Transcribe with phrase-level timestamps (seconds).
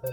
[0.00, 0.06] 先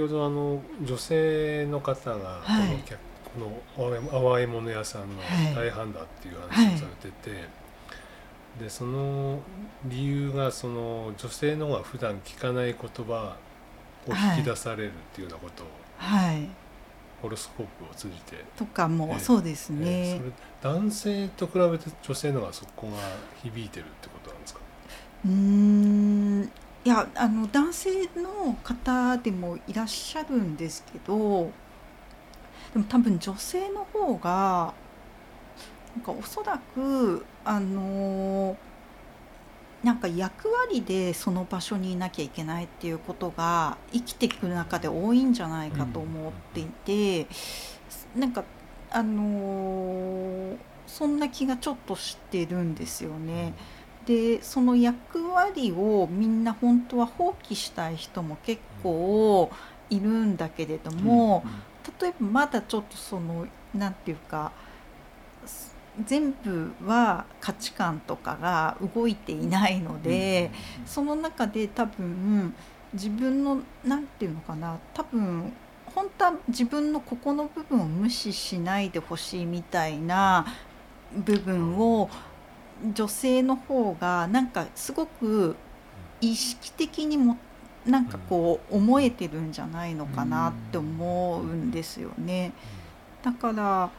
[0.00, 2.98] ほどあの女性の方がこの客、
[3.32, 5.22] この淡い物屋さんの
[5.54, 7.36] 大半だっていう話をされてて、は
[8.58, 9.38] い、でその
[9.84, 13.36] 理由がその女性のが普段聞かない言葉
[14.08, 15.66] を引き出されるっていうようなことを、
[15.98, 16.65] はい、
[17.22, 18.44] ホロスコープを通じて。
[18.56, 22.92] とかもそうですね、えー、男性と比べて女性のがそこが
[23.42, 24.60] 響いてるってことなんですか？
[25.24, 26.50] うん。
[26.84, 31.50] いやあの男性の方でもいらっしゃるんですけど
[32.72, 34.72] でも多分女性の方が
[35.96, 38.56] なんかおそらくあの
[39.84, 47.26] なんか役割でその場所にいなきゃいけないっていうことが生きていく中で多いんじゃないかと思っていて、
[48.14, 48.44] うん、なんか
[48.90, 53.54] あのそんな気がちょっとしてるんですよね。
[53.80, 59.50] うんでその役割をみんな本当は放棄したい人も結構
[59.90, 61.44] いるんだけれども、
[62.00, 64.52] 例えばまだちょっとその何て言うか
[66.04, 70.50] 全部は価値観とかが動いていないので、
[70.84, 72.54] その中で多分
[72.92, 75.52] 自分の何て言うのかな多分
[75.86, 80.46] 本当は自分のここの部分を無視しないでほしいみたいな
[81.14, 82.10] 部分を
[82.92, 85.56] 女性の方がなんかすごく
[86.20, 87.38] 意識的にも
[87.86, 92.52] なんかこう思えてるんじゃないのかなって思うんですよね。
[93.22, 93.90] だから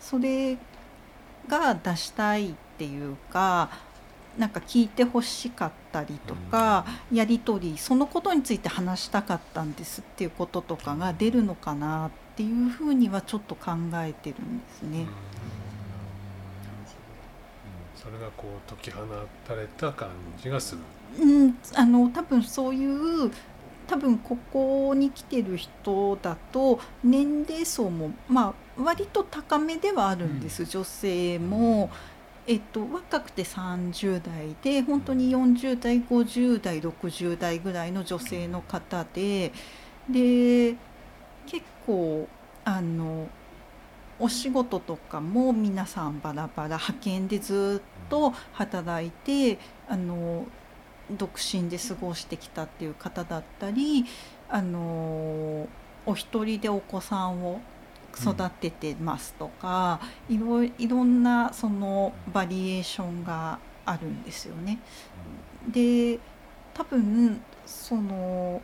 [0.00, 0.56] それ
[1.48, 3.70] が出したいっていうか
[4.38, 15.06] なんか聞いてほしかったりとかやり取りそのことについて話したかったんですっていうこととかが出るのかなっていうふうにはちょっと考えてるんですね。
[17.94, 19.02] それがこう解き放
[19.46, 20.08] たれた感
[20.42, 20.80] じがする。
[21.20, 23.30] うん、あの多分そういう
[23.86, 31.90] 多分ここに来てる人だと年齢層もまあ割と高めではあるんです、うん、女性も。
[32.44, 39.52] えっと、若くて30代で本当に40代50代60代ぐらいの女性の方で
[40.10, 40.74] で
[41.46, 42.28] 結構
[42.64, 43.28] あの
[44.18, 49.58] お仕事とかも皆さんバラバラ派遣でずっと働いて
[49.88, 50.46] あの
[51.10, 54.04] 独身で過ごしてきたっていう方だったり
[54.48, 55.68] あの
[56.06, 57.60] お一人でお子さんを
[58.18, 64.78] 育ててますとか、いろいろんなそのバリエーションがあるんですよね。
[65.68, 66.18] で
[66.74, 68.62] 多分その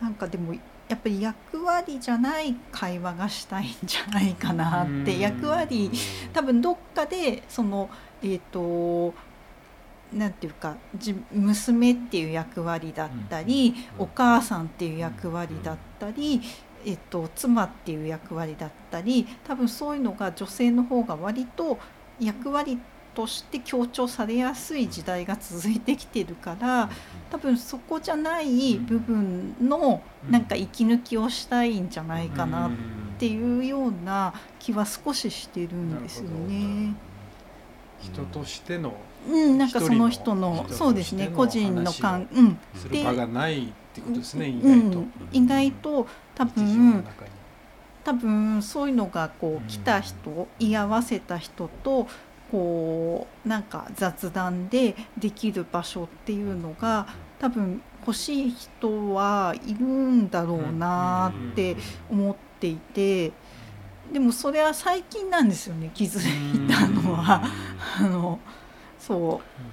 [0.00, 0.54] なんかでも
[0.88, 5.90] やっぱり役割じゃない会話がしたいんじゃないかなって役割
[6.32, 7.88] 多分どっかでその
[8.22, 9.14] えっ、ー、と
[10.12, 10.76] なんていうか
[11.32, 16.42] 娘っていう役割だったり、お母さんっていう役割だったり、
[16.84, 21.78] えっと、妻っていう役割だったり多分そういうのが女性の方が割と
[22.20, 22.78] 役割
[23.14, 26.90] として強調されやすい時代が続いてきてるから
[27.30, 32.70] 多分そこじゃない部分のなんか息抜きをしたいんじゃないかなっ
[33.18, 36.94] ていうような気は少ししてるんですよね。
[38.00, 38.94] 人としての
[39.28, 42.58] うん、なんかその人のそうですね個人の感うん。
[42.74, 47.04] する場がないってことですね、意外と、意外と多分
[48.04, 52.08] 多分そういうのがこう来た人、居合わせた人と
[52.50, 57.06] こうなんか雑談でできる場所っていうのが
[57.38, 61.76] 多分欲しい人はいるんだろうなって
[62.10, 63.32] 思っていて
[64.12, 67.42] でもそれは最近なんですよね気づいたのは。
[67.98, 68.38] あの
[68.98, 69.72] そう。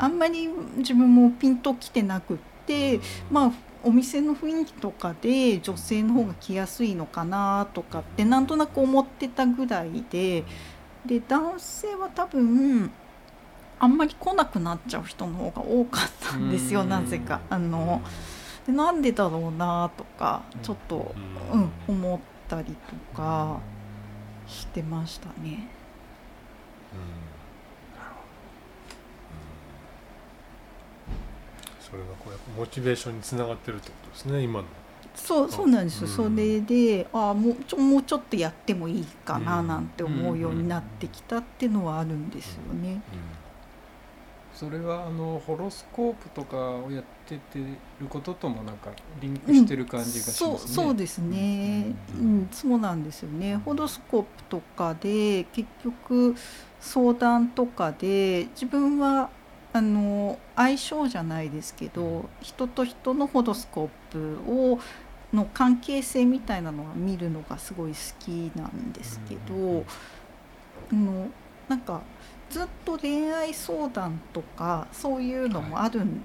[0.00, 2.36] あんまり自分もピンときてなくっ
[2.68, 3.52] てまあ
[3.82, 10.44] お店の雰囲気とかで女性の方が来やすいのかなとかってなんとなく思ってたぐらいで
[11.06, 12.90] で男性は多分
[13.78, 17.40] あんまり来なくなっちゃう人の方が多かったんですよなぜか。
[17.48, 18.02] あの
[18.66, 21.14] でなんでだろうなとかちょっと、
[21.52, 22.18] うん、思っ
[22.48, 22.74] たり
[23.14, 23.60] とか
[24.46, 25.77] してましたね。
[31.90, 34.66] それがこうやモチベーションにつながってるってことですね今の。
[35.14, 43.00] そうそうなんですよ、それであもうちょもうちょっとやってもいいかななんて思うようになってきたっていうのはあるんですよね。
[44.54, 47.60] それはあのホロスコープとかをやってて
[48.00, 50.50] ることともなんかリンクしてる感じがしますね。
[50.50, 53.56] うん、そうそうですね、うん、うん、そうなんですよね。
[53.56, 56.34] ホロスコープとかで結局
[56.80, 59.30] 相談とかで自分は
[59.78, 64.80] あの相性じゃないですけど人と人のホロスコープを
[65.32, 69.84] の関係性みたいなのは見るのがすごい好きなんですけど、
[70.90, 71.28] あの
[71.68, 72.00] なんか
[72.50, 76.22] ずっと恋愛相談とかそういうのもあるん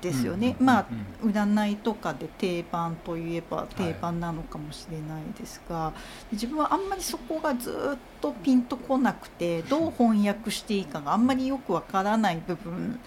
[0.00, 0.86] ですよね、まあ
[1.22, 5.92] 占いとかで定番といえば定番なのかもしれないですが、は
[6.32, 13.00] い、自分はあんまりそこがずっとピンとこなくてどう翻訳していいかがあんまりよくわからない部分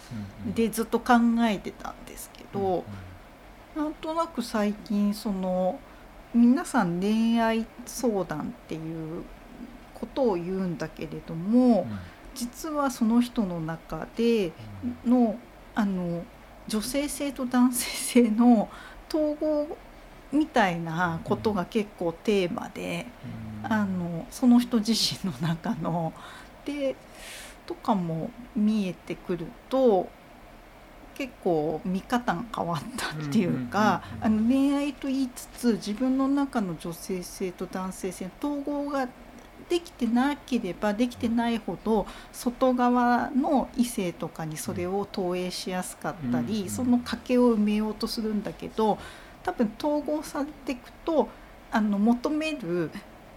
[0.54, 2.84] でずっと考えてたんですけど、
[3.76, 5.80] なんとなく最近その
[6.34, 9.24] 皆さん恋愛相談っていう
[9.94, 11.88] ことを言うんだけれども、
[12.36, 14.52] 実はその人の中で
[15.06, 15.38] の
[15.76, 16.24] あの
[16.69, 18.69] 女性性と男性性の
[19.10, 19.68] 統合
[20.31, 23.07] みたいなことが結構テーマで、
[23.63, 26.13] あのその人自身の中の
[26.66, 26.95] で
[27.66, 30.07] とかも見えてくると
[31.16, 39.10] 結構見方が変わったっていうかあの恋愛と言いつつ自分の中の女性性と男性性の統合が
[39.69, 48.98] できてなければできてないほど外側の異性とかにそれを投影しやすかったり、その賭けを埋めようとするんだけど
[49.44, 51.30] 多分統合されていくと
[51.71, 52.92] あの求める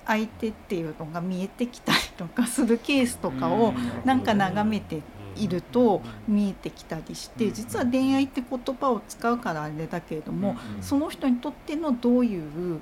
[0.06, 3.72] 相手っていうのが見えてきたりとかするケースとかを
[4.04, 5.00] なんか眺めて
[5.36, 12.80] いると見えてきたりして実は恋愛って言葉を使うからあれだけれどもその人にとってのどういう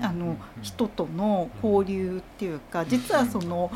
[0.00, 3.70] あの人との交流っていうか実はその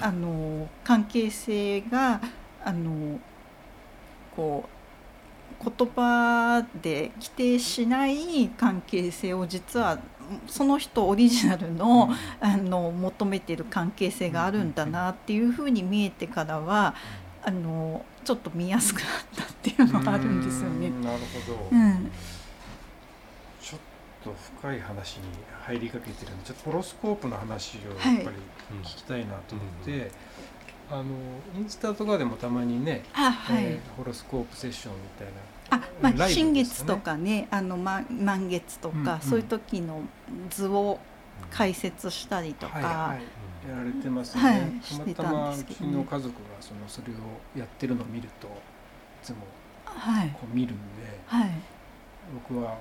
[0.00, 2.20] あの関係性が
[2.64, 3.18] あの
[4.34, 4.64] こ
[5.60, 9.98] う言葉で規定しない関係性を実は
[10.46, 12.08] その人オリジナルの,、
[12.40, 16.94] あの求めてる関係性があるんだなっていうふうに見えてからは
[17.44, 20.90] あのちょっと見やすくなったっていうのがあるんですよね。
[20.90, 22.10] なるほど、うん
[24.22, 25.22] と深い話に
[25.62, 28.36] 入りかけてるんでちょっとホロスコープの話をやっぱり
[28.82, 30.10] 聞きたいなと思って、はい
[30.92, 31.04] あの
[31.58, 35.32] インスタとかでもたまにね、はい、えー、ホロスコープセッションみたいな。
[35.70, 40.02] あまあ、ね、新月とかねあの、ま、満月とか、うんうん、そういう時の
[40.50, 40.98] 図を
[41.50, 43.18] 解説したりとか、はいは
[43.66, 44.50] い、やられてますね、は
[45.10, 47.16] い、たまたまうちの家族がそのそれを
[47.58, 48.50] やってるのを見るとい
[49.22, 49.38] つも
[49.86, 49.92] こ
[50.52, 50.82] う見るんで、
[51.26, 51.50] はい、
[52.34, 52.76] 僕は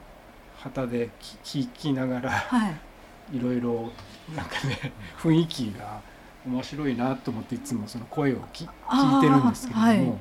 [0.63, 1.09] 旗で
[1.43, 2.69] 聞きながら、は
[3.33, 3.91] い、いろいろ
[4.35, 6.01] なんかね雰囲気が
[6.45, 10.19] 面白いなと思っていつもその声を聞聞いてるんですけれども、はい、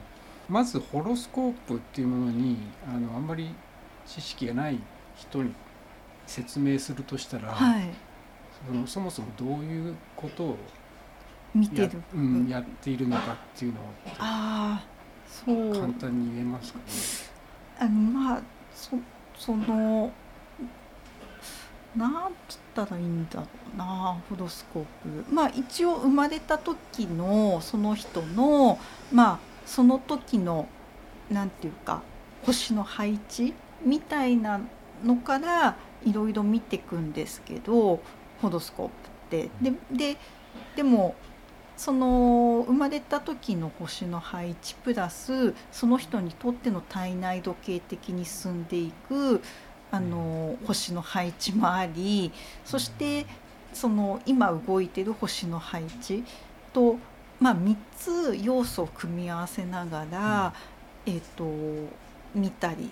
[0.48, 2.56] まずホロスコープっていうものに
[2.88, 3.50] あのあんまり
[4.06, 4.78] 知識がない
[5.16, 5.52] 人に
[6.26, 7.84] 説明するとしたら、はい、
[8.66, 10.56] そのそもそもどういうことを
[11.54, 13.84] 見てる、うん、やっているのかっていうのを
[14.18, 14.82] あ
[15.26, 15.72] そう。
[15.72, 16.84] 簡単に言えますかね？
[17.80, 18.42] あのまあ
[18.74, 18.96] そ
[19.36, 20.12] その
[21.96, 28.78] なんつったらいいんだろうなホロスコープまあ一応生まれた時のその人の
[29.12, 30.68] まあその時の
[31.30, 32.02] なんていうか
[32.44, 33.54] 星の配置
[33.84, 34.60] みたいな
[35.04, 38.00] のからいろいろ見てくんですけど
[38.40, 38.94] ホロスコープっ
[39.30, 39.50] て。
[39.60, 40.16] でで
[40.76, 41.14] でも
[41.76, 49.40] その生まれた時の星の配置プラスその人にとっての体内時計的に進んでいく
[49.90, 52.32] あの星の配置もあり
[52.64, 53.26] そして
[53.72, 56.24] その今動いてる星の配置
[56.72, 56.96] と、
[57.38, 60.54] まあ、3つ要素を組み合わせながら、
[61.06, 61.44] えーと、
[62.34, 62.90] 見たり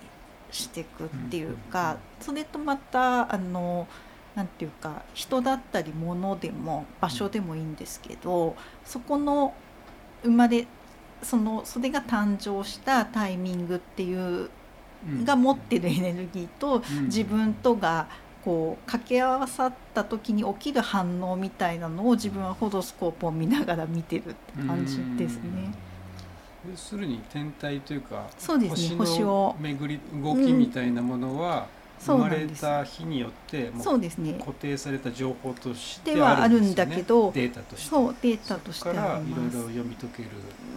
[0.51, 3.87] していくっていうかそれとまたあの
[4.57, 9.53] ていうか人だったり物でも場所でもいいんですけどそこの
[10.23, 10.67] 生まれ
[11.23, 14.51] そのそれが誕生したタイミングっていう
[15.25, 18.09] が持ってるエネルギーと自分とが
[18.45, 24.37] こう掛け合わさった時に起きる反応みたいなのを自分はホロスコープを見ながら見てるって
[24.67, 25.73] 感じですね。
[26.71, 31.67] 要するに天体というかそうです、ね、星の巡り動きみたいなものは、
[32.01, 34.35] 生まれた日によってそうですね。
[34.39, 37.91] 固定された情報としてはあるんだけどデータとして。
[37.91, 40.29] そうデータとしていろいろ読み解ける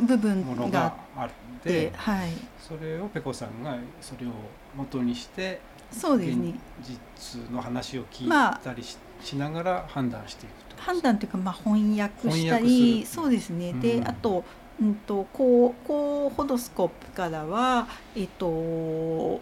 [0.01, 1.29] 部分があっ
[1.63, 4.31] てはい、それをペコさんがそれを
[4.75, 5.59] 元にして
[5.91, 6.53] そうですね。
[6.81, 14.43] 実の話を聞いたりし,、しながら判断していく判断というかまあ翻訳したりそうですね、であと
[14.81, 19.39] うんと、こうこうホドスコープからは、えっと、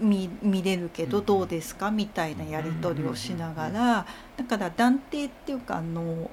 [0.00, 1.92] 見見れるけどどうですか？
[1.92, 6.28] みたいなやり取りをしながらだから断定っていうかあの、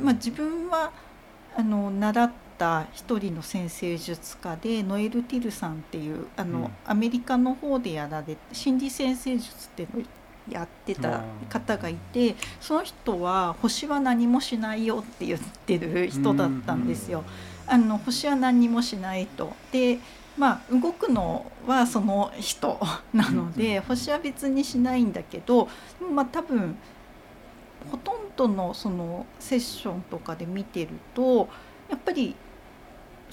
[0.00, 0.92] まあ、自分は
[1.56, 10.04] あの習った一人の先生術家でノエル・ティルさんっていうあの、アメリカの方でやられて心理先生術っていうのを
[10.48, 17.24] やってた方がいてその人は「星は何もしないよ」って言ってる人だったんですよ。
[17.66, 19.54] あの星は何もしないと。
[19.72, 19.98] で
[20.36, 22.78] まあ動くのはその人
[23.14, 25.68] なので星は別にしないんだけど
[26.14, 26.76] まあ多分
[27.90, 31.48] ほとんどのそのセッションとかで見てると
[31.88, 32.34] やっぱり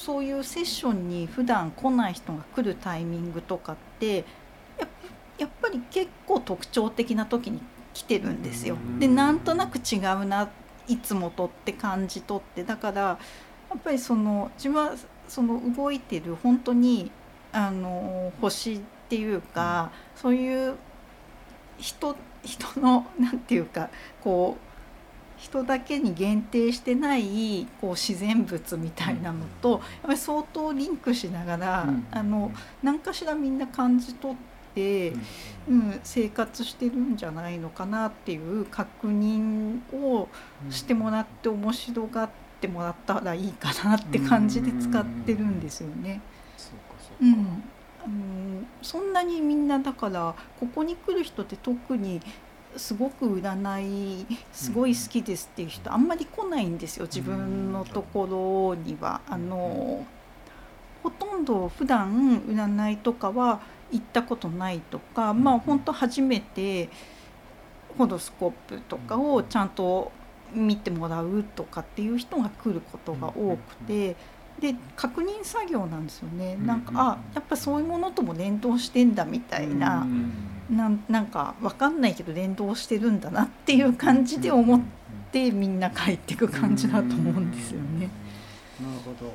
[0.04, 4.26] そういうセッションに普段来ない人が来るタイミングとかって
[5.38, 7.62] やっぱり結構特徴的な時に
[7.94, 8.78] 来てるんですよ。
[8.98, 10.50] でなんとなく違うな
[10.88, 12.64] いつもとって感じ取って。
[12.64, 13.18] だからや
[13.78, 14.96] っぱりその自分は
[15.28, 17.12] その動いてる本当に
[17.52, 20.76] あの星っていうか、そういう
[21.78, 23.92] 人人の何て言うか
[24.24, 24.71] こう
[25.42, 32.52] 人だけに限定してないこう自然物みたいなのとやっぱり相当リンクしながら、あの
[32.84, 34.38] 何かしらみんな感じ取っ
[34.76, 35.14] て、
[35.68, 40.30] うん、生活してるんじゃないのかなっていう確認を
[40.70, 42.30] してもらって面白がっ
[42.62, 46.22] てもらったらいいかなって感じで使ってるんですよね。
[47.20, 47.64] うん、
[48.04, 52.22] あのそんなにみんなだからここに来る人って特に
[52.78, 59.22] すごく占いすごい好きですっていう人あんまり来ないんですよ自分のところには。
[59.28, 60.06] あの
[61.04, 63.60] ほとんど普段占いとかは
[63.92, 66.90] 行ったことないとかまあ本当初めて
[67.98, 70.12] ホドスコープとかをちゃんと
[70.54, 74.16] 見てもらうとかっていう人が来ることが多くて。
[74.62, 76.56] で確認作業なんですよね。
[76.64, 80.06] なんかあやっぱそういうものとも連動してんだみたいな。
[80.70, 84.82] なんなんか分かんないけど連動してるんだなっていう感じで思っ
[85.30, 88.10] てみんな帰っていく感じだと思うんですよね。
[88.80, 89.34] なるほど。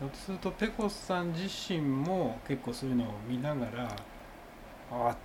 [0.00, 3.96] だとするとペコさん自身も結構そういうのを見ながら
[4.92, 5.16] あ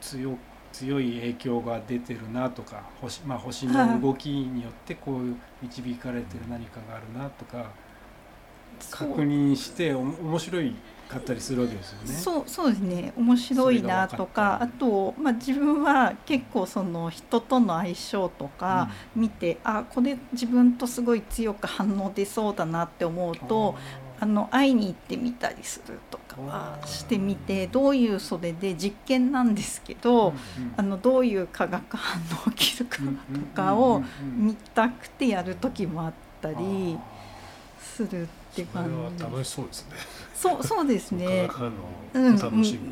[0.00, 0.36] 強
[0.72, 7.70] 強い影響が出てるなとか星,、まあ、星の動きによってこういう導かれてる何かがあるなとか
[8.90, 10.74] 確認してお面白い
[11.10, 12.12] かったりするわけですよね。
[12.14, 13.12] そうそうですね。
[13.16, 23.74] 面白いなとかあと、まあ、自分は結構その人との相性とか見て、うん、あこれ自分とすごい強く反応出そうだなって思うと
[24.20, 30.34] あの会いに行ってみたりするとかはしてみてどういうそれで実験なんですけど、うんうん、
[30.76, 34.02] あのどういう化学反応起きるかとかを
[34.36, 36.98] 見たくてやる時もあったり
[37.80, 39.22] するって感じ。
[39.22, 39.96] 楽しそうですね。
[40.34, 41.48] そうそうですね。
[42.12, 42.38] うん、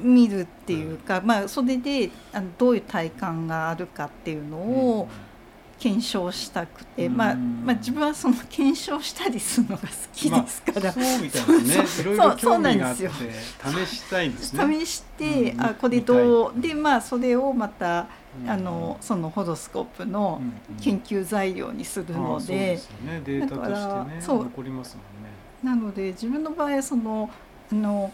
[0.02, 5.08] 見るっていうか、まあそれであのどういう体感があるかっていうのを。
[5.80, 11.46] 検証したくて、まあ、まあ自分はその検証したりするのが好きですから、まあ、そうみたい
[11.84, 13.08] ですねいろいろ興味があって
[13.86, 14.80] 試したいんですね。
[14.80, 16.60] 試して、うん、あこれどう？
[16.60, 18.08] でまあそれをまた
[18.48, 20.42] あのそのホロスコープの
[20.80, 25.17] 研究材料にするので,、ね、データとしてね残りますもんね。
[25.62, 27.30] なので自分の場合はその
[27.70, 28.12] あの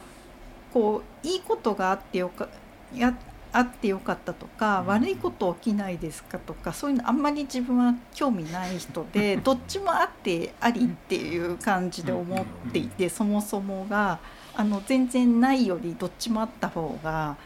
[0.73, 2.49] こういいことがあってよか
[2.95, 3.17] や
[3.53, 14.19] あってよかったとか、うん、悪いこと起きないですかとかそういうのあんまり自分は興味ない人で どっちもあってありっていう感じで思っていて、そもそもが
[14.57, 17.37] あの全然ないよりどっちもあった方が、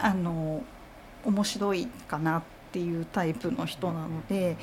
[0.00, 0.62] あの
[1.24, 2.42] 面白いかなっ
[2.72, 4.56] ていうタイプの人なので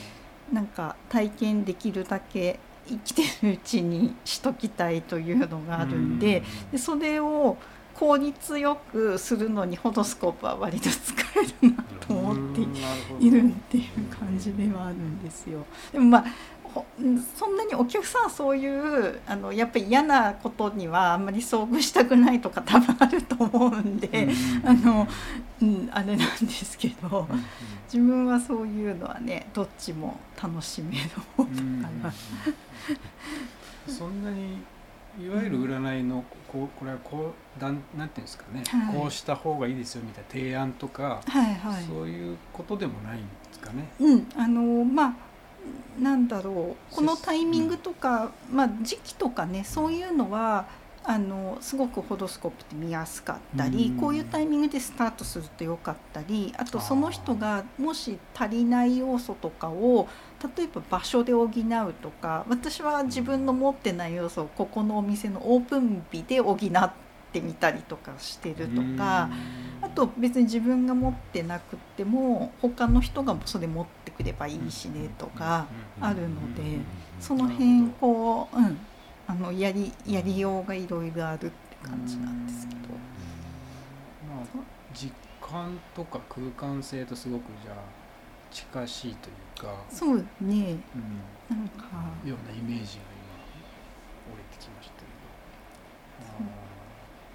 [0.51, 7.57] なんか体験できるだけ生きてるうちにしときたいというのがあるんででそれを
[7.95, 11.13] 効率よくするのにフォトスコープは割と使
[11.61, 12.61] えるなと思って
[13.25, 15.65] いるっていう感じではあるんですよ。
[15.93, 16.25] でもまあ
[17.37, 24.27] そんなにお客さんそういうあのやっぱり嫌なことにはあんまり遭遇したくないとか多分あると思うんで、
[24.65, 25.07] あの、
[25.61, 27.27] うん、あれなんですけど、
[27.91, 31.51] 自分はそういうのはねどっちも楽しめる方か
[32.03, 32.13] な。
[33.87, 34.57] そんなに
[35.23, 43.87] いわゆる占いのこうこれはこうだんなんていうんですかね、はい、こうした方がいいですよみたいな提案とか、はいはい、そういうことでもないんですかね。
[43.99, 45.15] うん、あのまあ
[45.99, 46.95] なんだろう。
[46.95, 50.65] このタイミングとか、まあ、時期とかねそういうのは
[51.07, 60.07] あのすごくホドスコープって見やすかったり、こういうタイミングでスタートするとよかったりあとその人がもし足りない要素とかを
[60.57, 66.57] 例えば場所で補うとか私は自分の持ってない要素をここのお店のオープン日で補っ
[67.31, 69.29] てみたりとかしてるとか
[69.81, 75.67] あと別に自分が持ってなくても他の人がそれ持ってくればいいしねとか
[76.01, 76.79] あるので
[77.19, 78.77] その辺こう、うん、
[79.27, 81.53] あのやりやりようがいろいろあるって
[81.83, 82.79] 感じなんですけど。
[84.29, 84.63] まあ、
[84.93, 87.75] 実感とか空間性とすごくじゃあ
[88.51, 89.83] 近しいというか。
[89.89, 90.51] そうね、うん、
[91.49, 91.85] なんか。
[92.23, 95.15] ようなイメージが今降りてきましたけど。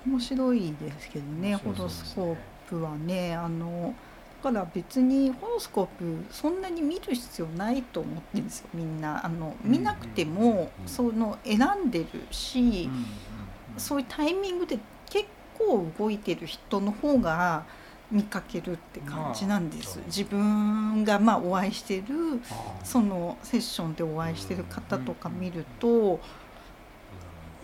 [0.07, 2.37] 面白いですけどね、ね、ホロスコー
[2.69, 4.10] プはねあのだ
[4.41, 9.25] から別にホロスコープそんなに見る必要ないと思ってるんですよみんな。
[9.25, 12.89] あの見なくてもその選んでるし
[13.77, 14.79] そういうタイミングで
[15.09, 15.27] 結
[15.59, 17.65] 構動いてる人の方が
[18.11, 22.05] 見かけるって感じなんです、自分がまあお会いしてる
[22.83, 26.21] そのセッションでお会いしてる方とか見ると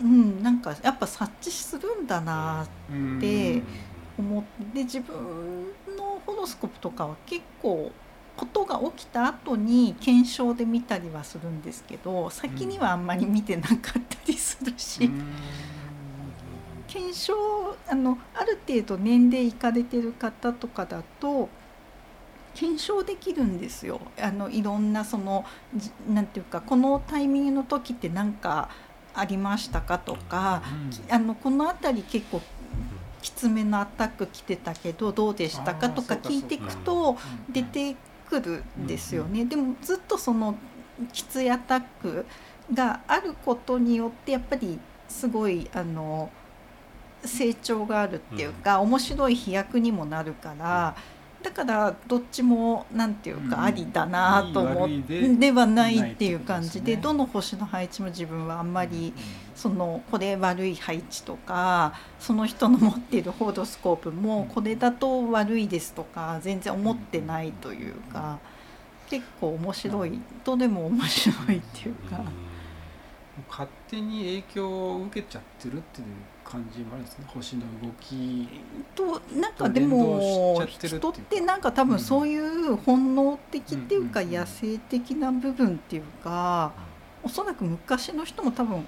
[0.01, 3.61] うんなんかやっぱ察知するんだなって
[4.17, 4.43] 思っ
[4.73, 5.65] て自分の
[6.27, 7.91] ホロスコープとかは結構
[8.35, 15.09] ことが起きた後に検証で見たりはするんですけど先にはあんまり見てなかったりするし。
[16.87, 21.49] 検証あのある程度年齢いかれてる方とかだと
[22.55, 25.45] 検証できるんですよあのいろんなその
[26.09, 28.69] 何て言うかこのタイミングの時って何か
[29.13, 30.63] ありましたかとか、
[31.07, 32.41] うん、あのこの辺り結構
[33.21, 37.17] きつめのアタック来てたけどどうでしたかとか聞いていくと
[37.49, 37.95] 出て
[38.29, 39.45] くるんですよね。
[39.45, 40.55] でもずっとその
[41.13, 42.25] きついアタック
[42.73, 46.29] があることによってやっぱりすごいあの
[47.23, 50.95] 成長があるっていうか、面白い飛躍にもなるから。
[51.41, 54.89] だからどっちもなんていうかありだなと思っ
[55.39, 59.13] てはないっていう感じでどの星の配置も自分はあんまり
[59.55, 68.39] そのこれ悪い配置とかその人の持っているホードスコープもこれだと悪いですとか全然思ってないというか
[69.09, 72.21] 結構面白いとでも面白いっていうか。
[73.49, 76.07] 勝手に影響を受けちゃってるっていう
[76.49, 77.25] 感じもあるんですね。
[77.27, 78.47] 星の動き
[78.95, 86.71] となんかでも人ってなんか多分そういう本能的っていうか野生的な部分っていうか
[87.21, 88.87] おそらく昔の人も多分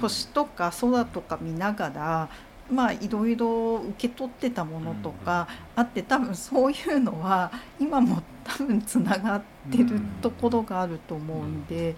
[0.00, 2.28] 星とか空とか見ながら
[2.70, 11.96] まあいろいろ受け取ってたものとかあって多分そういうのは今も多分つながってるところがあると思うんで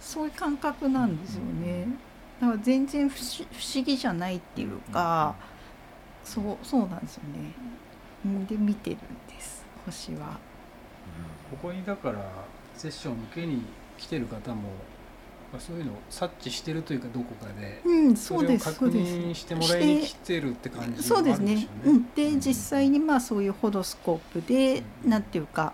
[0.00, 1.88] そういう感覚なんですよね。
[2.40, 5.34] だから全然不思議じゃないっていうか
[6.24, 7.54] そうそうなんですよね。
[8.48, 8.98] で見てるん
[9.28, 9.64] です。
[9.86, 10.38] 星は。
[11.50, 12.18] ここにだから
[12.76, 13.62] セッション受けに
[13.96, 14.70] 来てる方も
[15.58, 21.66] そういうのを察知してるというかどこかで、うん、そうです確認してもらいに来てるって感じ、そうですね。
[21.84, 25.72] うん、で、実際にまあそういうホドスコープで、うん、なんていうか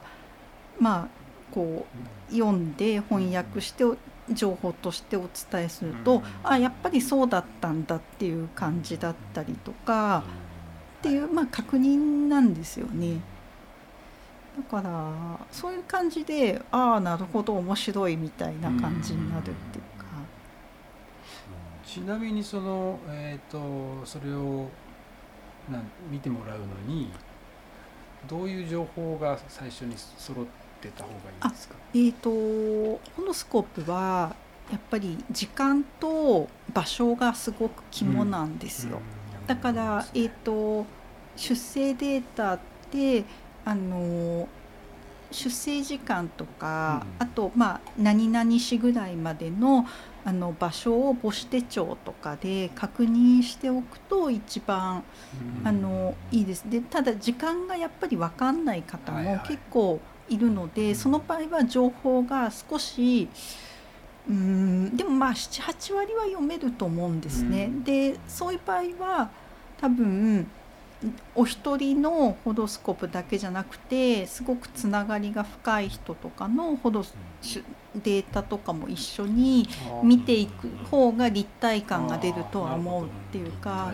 [0.78, 1.08] まあ
[1.52, 1.86] こ
[2.30, 3.84] う読んで翻訳して
[4.32, 10.24] 情報としてお伝えすると、うん、あやっぱりそうだったんだっていう感じだったりとか、
[11.00, 13.20] っていう、まあ、確認なんですよね。
[14.56, 15.10] だから
[15.50, 20.06] そういう感じでああなるほど面白いみたいな感じになるっていうか。
[21.84, 24.68] ちなみにその、えーと、それを
[25.70, 27.10] な見てもらうのに
[28.28, 31.16] どういう情報が最初に揃ってってた方が
[31.46, 34.34] いいですかえーと、ホロスコープは
[34.70, 39.00] やっぱり時間と場所がすごく肝なんですよ。
[39.40, 40.86] うん、だから、えーと、
[41.36, 42.58] 出生データっ
[42.90, 43.24] て
[43.64, 44.48] あの
[45.30, 49.86] 出生時間とか、うん、あと、まあ、何々市ぐらいまでの
[50.26, 55.04] あの場所を母子手帳とかで確認しておくと一番、
[55.60, 56.64] うん、あのいいです。
[56.68, 63.28] でただ時間がやっぱり分かんない方も結構いるのでその場合は情報が少し
[64.28, 67.70] うんでもまあ78割は読めると思うんですね。
[67.84, 69.30] でそういう場合は
[69.78, 70.46] 多分
[71.34, 77.04] お一人のホドスコープだけじゃなくてすごくつながりが深い人とかのホド
[77.94, 79.68] データとかも一緒に
[80.02, 83.92] 見ていく方が立体感が出るとは思うっていうか。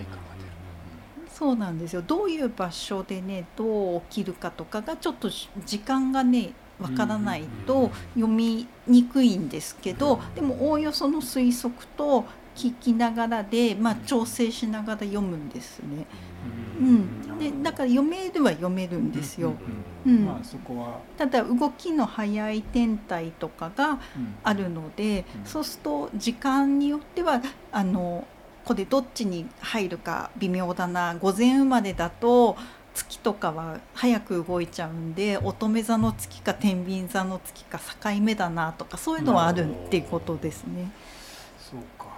[1.41, 2.03] そうなんですよ。
[2.07, 5.31] どういう場所でねどう起きるかとかがちょっと
[5.65, 16.05] 時間がねわからないと読みにくいんですけどでもおおよその推測と聞きながらで、まあ、調整しながら読むんですね。
[16.79, 19.55] うん、でだから読めるは読めるんですよ。
[20.05, 20.99] うんまあ、そこは。
[21.17, 23.99] ただ動きの速い天体とかが
[24.43, 27.41] あるので、そうすると時間によっては
[27.73, 28.27] あの
[28.65, 31.17] これどっちに入るか微妙だな。
[31.17, 32.57] 午前生まれだと
[32.95, 40.91] 月とかは早く動いちゃうんで乙女座の月か天秤座の月か境目だなとかそういうのはあるっていうことですね。
[41.59, 42.11] そうか。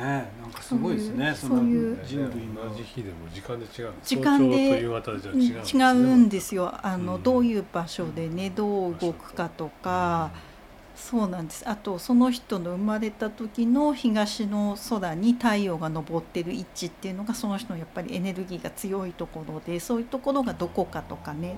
[0.00, 1.34] ねなんかすごいですね。
[1.34, 6.72] そういう人類同じ日でも時間で違う時間で違うんですよ。
[6.82, 10.30] あの、うん、どういう場所でねどう動くかとか。
[10.52, 10.57] うん
[10.98, 11.66] そうなんです。
[11.66, 21.54] あとその人の生まれた時の東の空に太陽が昇ってる位置っていうのがその人のやっぱりエネルギーが強いところでそういうところがどこかとかね。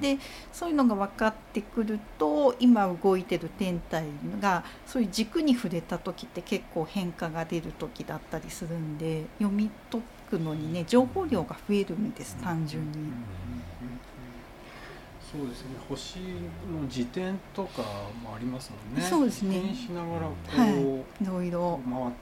[0.00, 0.18] で
[0.52, 4.06] そういうのが分かってくると今動いてる天体
[4.40, 12.98] がそういう軸に触れた時って結構変化が出る時だったりするんで読み解くのにね情報量が増えるんです単純に。
[15.34, 15.70] そうですね。
[15.88, 17.82] 星の時点とか
[18.22, 19.02] もありますもんね。
[19.02, 19.74] そうですね。
[19.74, 20.80] しながらこう、はい、
[21.24, 22.12] いろいろ回回っ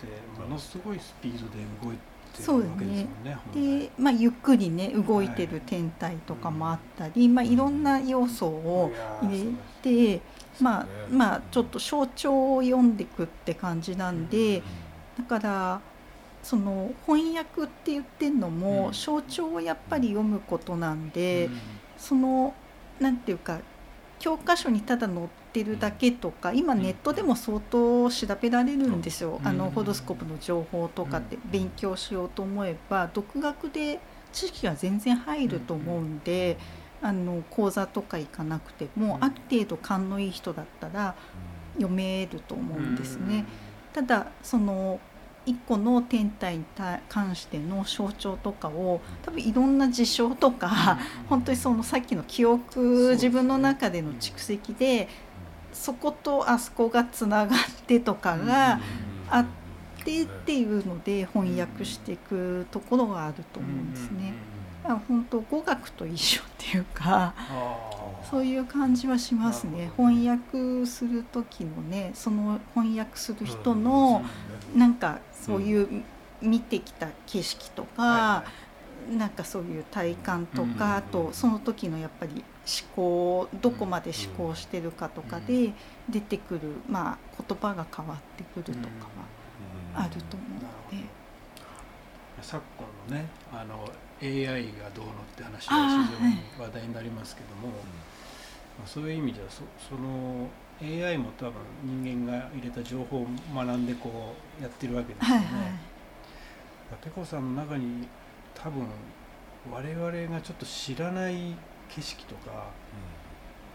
[0.00, 1.96] てものすごいスピードで動い
[2.32, 3.38] てるわけですね。
[3.54, 7.28] で、まあ、ゆっくりね動いてる天体とかもあったり、はい。
[7.28, 9.52] まあ、いろんな要素を入
[9.82, 10.22] れて、
[10.62, 14.62] まあ、まあちょっと象徴を読んでいくって感じなんで、
[15.18, 15.80] だから
[16.42, 21.50] その翻訳って言ってんのも象徴をやっぱり読むことなんで。
[22.02, 22.52] その
[22.98, 23.60] 何て言うか
[24.18, 34.00] 教科書にただ載ってるだけとか今ネットでも相当調べられるんですよ、あのホロスコープの情報とかって勉強しようと思えば独学で
[34.32, 36.56] 知識が全然入ると思うんで、
[37.00, 41.14] あの講座とか行かなくてもある程度勘のいい人だったら
[41.74, 43.44] 読めると思うんですね。
[43.92, 45.00] ただその
[45.44, 46.64] 一個の天体に
[47.08, 55.08] 関しての象徴とかを多分いろんな事象とか 本当にそのさっきの記憶自分の中での蓄積で
[55.72, 58.80] そことあそこがつながってとかが
[59.30, 59.46] あっ
[60.04, 64.34] てっていうので翻訳していくところがあると思うんですね。
[64.82, 67.34] 本当語学と一緒っていうか
[68.28, 69.90] そういう感じはしますね。
[69.96, 74.22] 翻訳する時のねその翻訳する人の
[74.74, 76.02] なんかそういう
[76.40, 78.44] 見てきた景色とか、
[79.10, 85.72] なんかそういう体感とか、あとその時のやっぱり思考どこまで思考してるかとかで
[86.08, 88.78] 出てくる、まあ、言葉が変わってくるとか
[89.94, 90.46] はあると思
[90.92, 91.22] うので。
[92.40, 92.60] 昨
[93.08, 93.88] 今のねあの
[94.22, 100.48] AI がどうのって話が非常に話題になりますけども、まあ、そういう意味ではそその
[100.80, 101.54] AI も多分
[101.84, 105.46] 人間が入れた情報を学んでこうやってるわけですよね。
[105.46, 105.74] はいはい、
[107.04, 108.08] ペコさんの中に
[108.54, 108.86] 多分
[109.70, 111.56] 我々がちょっと知らない
[111.88, 112.70] 景色とか、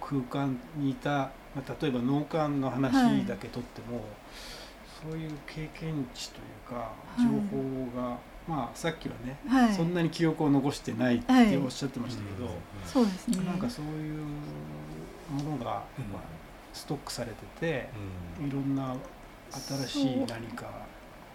[0.01, 1.09] 空間にいた、
[1.55, 4.05] まあ、例えば脳幹の話だけとっても、はい、
[5.11, 12.49] そういう経験値というか情報が、まあ、さっきはね、はい、そんなに記憶を残してないっておっしゃってましたけど、
[12.85, 14.23] そうですね、なんかそういう
[15.31, 16.21] ものが、まあ、
[16.73, 17.89] ストックされてて、
[18.39, 18.95] いろんな
[19.51, 20.69] 新しい何か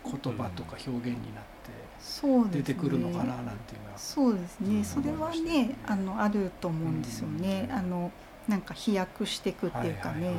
[0.05, 1.44] 言葉とか表現になっ
[2.51, 3.98] て出てくるのかななんていうのは。
[3.98, 7.68] そうですね、それはねあのあると思うんですよね。
[7.70, 8.11] あの
[8.48, 10.33] なんか飛躍していくっていうかね。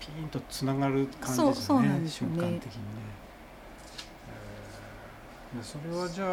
[0.00, 2.08] ピンとつながる感じですね、ね。
[2.08, 2.60] 瞬間的にね。
[5.60, 6.28] それはじゃあ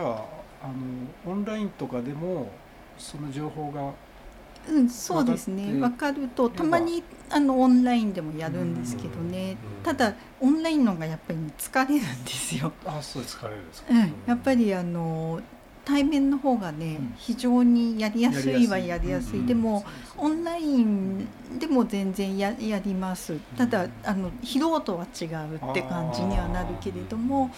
[0.61, 2.51] あのオンラインとかでも
[2.97, 3.93] その情報が
[4.67, 5.73] うん、そうですね。
[5.79, 12.71] 分かるとたまにあのオンラインでもやるんですけどね、ただオンラインのがやっぱり疲れるんですよ。
[12.85, 15.41] あそう疲れるですか、うん、やっぱりあの
[15.85, 19.83] 対面の方がね、うん、非常にやりやすいはやりやすい、でも、
[20.17, 21.27] オンライン
[21.57, 23.37] でも全然ややります。
[23.57, 27.49] ただあの疲労度は違うって感じにはなるけれども。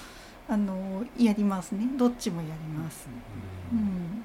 [0.52, 1.88] あのやりますね。
[1.98, 3.08] どっちもやります、
[3.72, 4.24] うん、うん、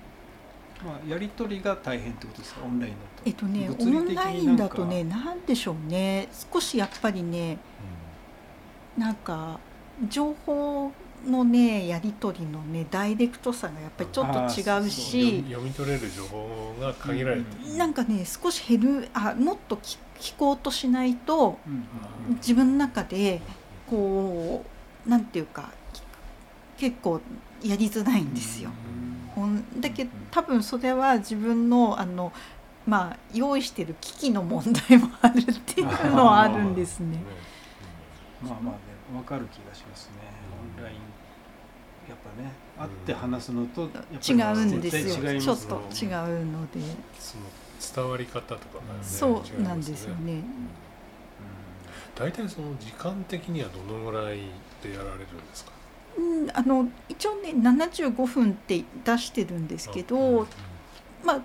[0.84, 2.62] まあ、やり取りが大変ってことですか？
[2.64, 3.22] オンラインだと。
[3.26, 6.26] えっとねオンラインだとね何でしょうね。
[6.52, 7.58] 少しやっぱりね、
[8.96, 9.60] うん、なんか
[10.08, 10.90] 情報
[11.24, 15.44] のねやり取りのねダイレクトさがやっぱりちょっと違うし。
[15.46, 21.86] 読み取れる情報が限られてる、うん、なんかね少し減るあもっと聞聞こうとしないと、うん、
[22.36, 23.40] 自分の中で
[23.88, 24.64] こ
[25.06, 25.70] うなんていうか
[26.76, 27.20] 結構
[27.62, 28.70] やりづらいんですよ。
[29.78, 32.32] だけど多分それは自分のあの
[32.86, 37.18] まあ用意してる機器の問題もあるっていうのはあるんですね。
[38.42, 38.80] まあまあね
[39.12, 40.12] 分かる気がしますね、
[40.78, 40.96] オンライン。
[42.08, 45.40] やっぱね会って話すのと違うんですよ。
[45.40, 46.80] ちょっと違うので。
[47.18, 47.44] その
[47.78, 50.42] 伝わり方とかがねそうなんですよね、
[52.14, 54.38] 大体その時間的にはどのぐらい
[54.82, 55.72] でやられるんですか？
[56.16, 60.46] うん、あの一応ね75分って出してるんですけど、
[61.24, 61.40] まあ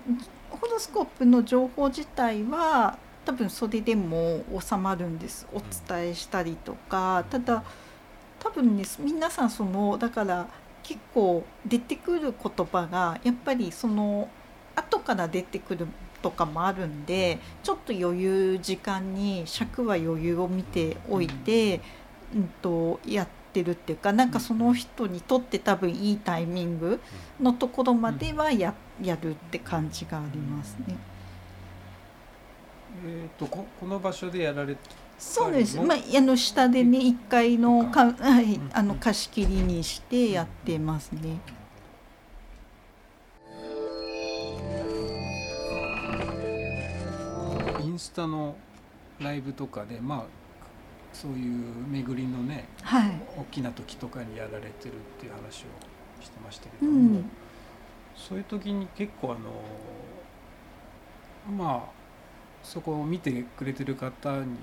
[0.50, 5.46] ホロスコープの情報自体は多分それでも収まるんです。
[5.52, 7.62] お伝えしたりとか、ただ
[8.40, 10.48] 多分ね皆さんそのだから
[10.82, 14.28] 結構出てくる言葉がやっぱりその
[14.74, 15.86] 後から出てくる
[16.22, 21.80] とかもあるんでちょっと余裕時間に尺は余裕を見ておいて、
[22.34, 22.48] うん。
[22.62, 27.00] とやってるっていうかなんかその人にとって多分いいタイミング
[27.40, 30.96] のところまではややるって感じがありますね。
[33.04, 34.76] えーと、ここの場所でやられ
[35.18, 41.40] そうです、まあ、あの下でね1階のか、はい、あの貸し切りにしてやってますね。
[47.80, 48.56] インスタの
[49.20, 50.41] ライブとかでまあ
[51.12, 57.30] そういう巡りのね、はい、大きな時とかにやられてるっていう話をしてましたけども、うん、
[58.16, 59.50] そういう時に結構あの
[61.56, 62.02] まあ
[62.62, 64.56] そこを見てくれてる方に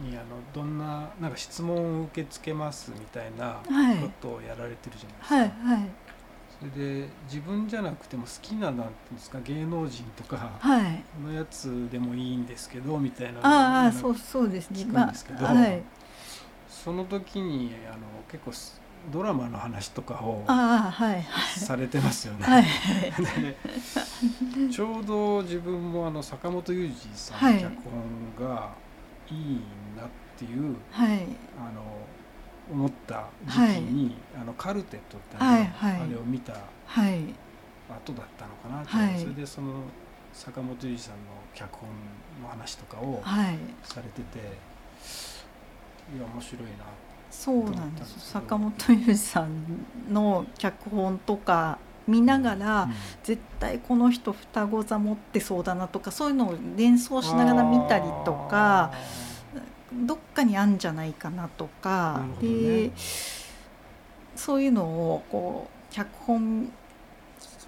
[0.00, 3.60] にあのどんななんか質問を受け付けますみたいな
[4.00, 5.34] ことをやられてるじゃないですか。
[5.36, 5.90] はいはいはい、
[6.58, 10.58] それで自分じゃなくても好きななんていうんですか芸能人とか
[11.22, 14.80] のやつでもいいんですけどみたいなああそうそうですね。
[14.80, 15.82] 聞くんですけど、まあはい、
[16.68, 17.98] その時にあの
[18.30, 18.52] 結構
[19.12, 22.44] ドラマの話とかをされてますよね。
[22.44, 22.64] はい。
[24.72, 27.76] ちょうど自分もあの坂本雄二さんの脚
[28.38, 28.72] 本が
[29.30, 29.60] いい
[29.96, 31.26] なっていう、はい、
[31.58, 31.82] あの
[32.70, 36.58] 思った時期に、はい、あのカルテットってあ,、はいはい、あれを見た後
[38.12, 39.82] だったのかな、はい、それでその
[40.32, 41.18] 坂本龍二さんの
[41.54, 41.88] 脚本
[42.42, 43.22] の話とかを
[43.82, 44.44] されてて、は
[46.14, 46.70] い、いや面白いな
[47.30, 48.30] そうなんです。
[48.30, 58.92] 坂本龍二さんの脚本とか見ながら、うん、絶対この人双子座持ってそうだなとかそういうのを連想しながら見たりとか
[60.06, 62.92] どっかにあるんじゃないかなとか、ね、で
[64.36, 66.72] そういうのをこう脚本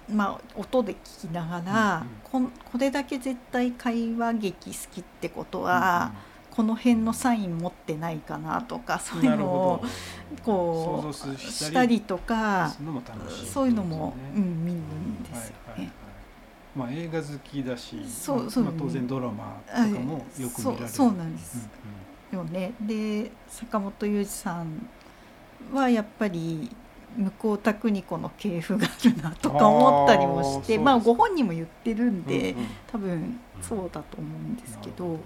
[0.09, 6.27] まあ、音で聞きながら、うんうん、ここれだけ絶対会話劇好きってことは、うんうん。
[6.57, 9.83] この辺のサイン持ってないかなとかそういうのを
[10.43, 12.73] こうしたりとか
[13.53, 15.55] そういうのも、うん、見るんですよ。
[15.77, 15.91] ね。
[16.75, 21.69] まあ、映画好きだしそうそう、まあ、当然ドラマとかもよく見られる、そうなんです、
[22.37, 22.73] よね。
[22.81, 24.89] で坂本雄二さん
[25.73, 26.69] はやっぱり
[27.17, 35.19] 向田邦子の系譜があるなとか思ったりもしてまあご本人も言ってるんで、うんうん、多分そうだと思うんですけど。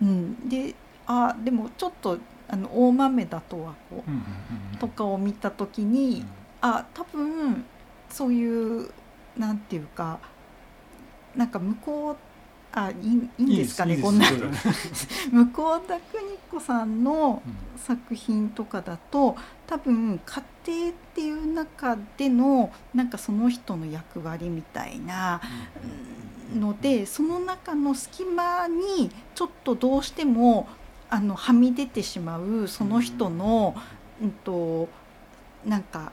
[0.00, 0.74] うん、で
[1.06, 6.24] あでもちょっとあの大豆田とはこうとかを見た時に、
[6.60, 7.64] あ多分
[8.08, 8.90] そういう
[9.36, 10.18] なんていうか
[11.36, 12.16] なんか向こう
[12.72, 14.26] あいいいんですかねこんな。
[14.30, 14.36] 向
[15.86, 17.42] 田邦子さんの
[17.76, 25.40] 作品とかだと多分家庭っていう中でのなんかその人の役割みたいな、
[26.54, 30.68] のでその中の隙間にちょっとどうしても
[31.10, 33.74] あのはみ出てしまうその人の、
[34.22, 34.88] うんと、
[35.64, 36.12] なんか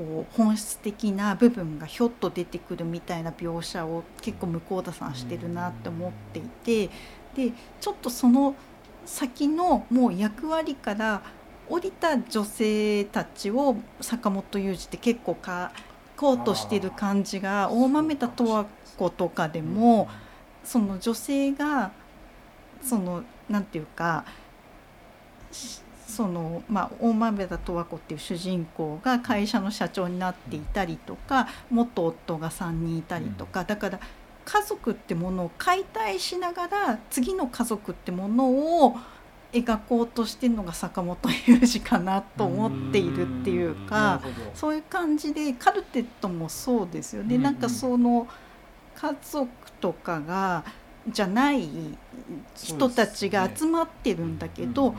[0.00, 6.86] こう本質的な部分がひょっと出てくるみたいな描写を結構向田さんしてるなって思っていて
[7.36, 8.54] でちょっとその
[9.04, 11.22] 先のもう役割から
[11.68, 15.70] 降りた女性たちを坂本雄二って結構か
[16.16, 18.64] こうとしてる感じが大豆田十和
[18.96, 20.06] 子とかでも、
[20.62, 21.92] その女性が
[22.82, 24.26] そのなんていうか
[26.10, 34.00] そのまあ、大豆田十和子っていう主人公が会社の社長になっていたりとか元夫が3人いたりとかだから
[34.44, 38.50] 家族ってものを解体しながら次の家族ってもの
[38.84, 38.96] を
[39.52, 44.20] 描こうとしてるのが坂本雄二かなと思っているっていうか
[44.54, 47.38] そういう感じでカルテットもそうですよね。
[47.38, 48.28] なんかその
[48.94, 49.48] 家族
[49.80, 50.64] とかが
[51.08, 51.68] じゃない
[52.54, 54.94] 人たちが集まってるんだけど、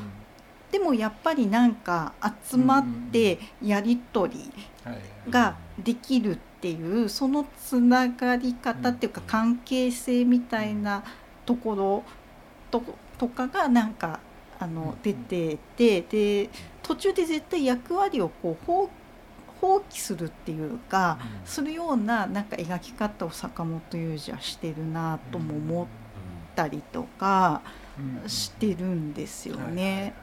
[0.72, 2.14] でもやっぱりなんか
[2.50, 11.04] 集まってやり取りができるっていうそのつながり方っていうか関係性みたいな
[11.46, 12.04] ところ
[12.70, 12.84] と
[13.18, 14.20] とかがなんか
[14.60, 16.50] あの出ててで
[16.82, 18.90] 途中で絶対役割をこう放
[19.60, 25.88] 放棄するっていうか、するようななんか描き方を坂本雄二はしてるなとも思っ
[26.56, 27.62] たりとか
[28.26, 30.16] してるんですよね。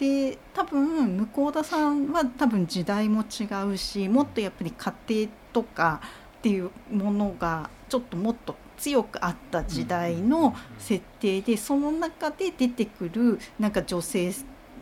[0.00, 6.00] で多分向田さんは多分時代も違うしもっとやっぱり家庭とか
[6.38, 14.32] っていうものがちょっともっと強くあった時代の設定でその中で出てくるなんか女性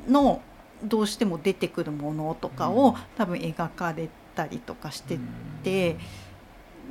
[0.06, 0.40] の
[0.84, 5.18] どうしても出てくるものとかを多分描かれたりとかして
[5.64, 5.96] て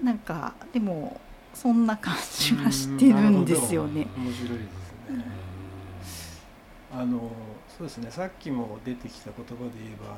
[0.03, 1.21] なんかでも
[1.53, 4.05] そんな感じはしてるんですよね。
[4.17, 5.25] 面白いですね。
[6.93, 7.31] あの
[7.77, 8.09] そうですね。
[8.09, 10.17] さっきも出てきた言葉で言えばあの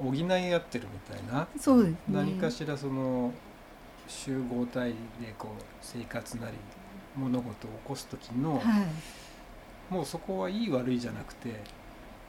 [0.00, 3.32] 補い合ってるみたいなそうです、ね、何かしらその
[4.08, 6.56] 集合体でこう生活なり
[7.16, 11.60] 物事を起こす時の、はい、もうそこはいい悪いじゃなくて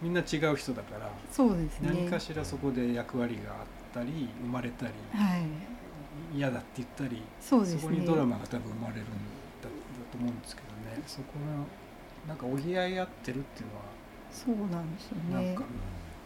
[0.02, 3.58] みんな違う人だからそうです、ね、何かしらそこで役割があっ
[3.94, 9.10] たり生まれたり、はい、嫌だって言ったりそうです、ね、そこにドラマが多分生まれるんだ
[9.64, 9.70] だ
[10.12, 11.02] と思うんですけどね。
[11.08, 11.66] そこの
[12.28, 13.93] なんか補い合ってるっていうのは
[14.34, 15.46] そうなんですよね。
[15.48, 15.64] なんか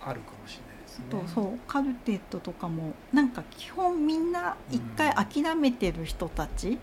[0.02, 0.78] あるかもしれない。
[1.10, 6.80] とそうカルテットとかもなんか基本みんな一回諦めてる人たち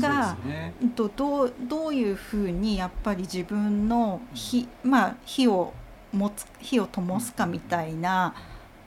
[0.00, 0.36] が、
[0.80, 5.72] うん、とどうどういうふうにやっぱり自分の火,、まあ、火を
[6.12, 8.34] 持つ火を灯すかみたいな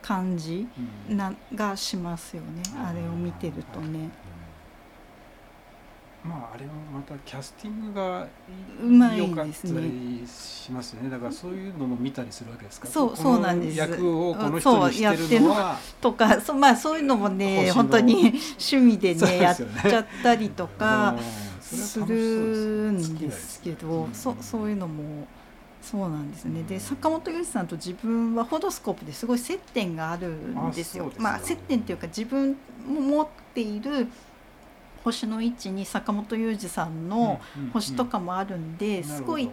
[0.01, 0.67] 感じ
[1.07, 4.09] な、がしますよねあれを見てるとね。
[6.23, 8.27] まああれはまたキャスティングが
[8.81, 11.09] うまい良かったりしますよね。
[11.09, 12.87] だからそういうのも見たりするわけですか？
[12.87, 13.77] そうそうなんです。
[13.77, 21.15] 役をこの人にしてるのはとかそ,、まあ、そういうのもね本当に趣味でね やっちゃったりとか
[21.59, 25.27] するんですけどそそういうのも。
[25.81, 26.63] そうなんですね。
[26.63, 31.11] で坂本龍一さんと自分はホドスコープですごい接点があるんですよ。
[31.17, 32.55] まあ、接点っていうか自分
[32.87, 34.07] も持っている
[35.03, 37.41] 星の位置に坂本雄二さんの
[37.73, 39.49] 星とかもあるんですごい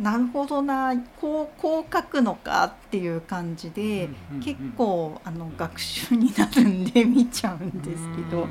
[0.00, 4.08] なるほどなこうこう書くのかっていう感じで
[4.42, 8.46] 結構あの学習になるんで見ちゃうんですけど。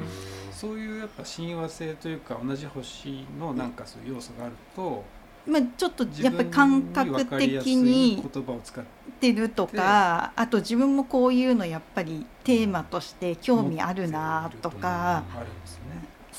[0.57, 5.03] そういうやっぱ親和性というか同じ星のなんかそういう要素があると、
[5.45, 8.83] まあ、ちょっとやっぱり感覚的に言葉を使っ
[9.19, 15.23] てるとかあと自分もこういうのやっぱりテーマとして興味あるなとか。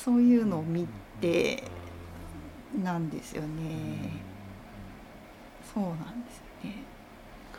[0.09, 0.88] あるんですそういうのを見
[1.21, 1.62] て
[2.83, 3.49] なんですよね。
[5.75, 6.83] そうなんですよね。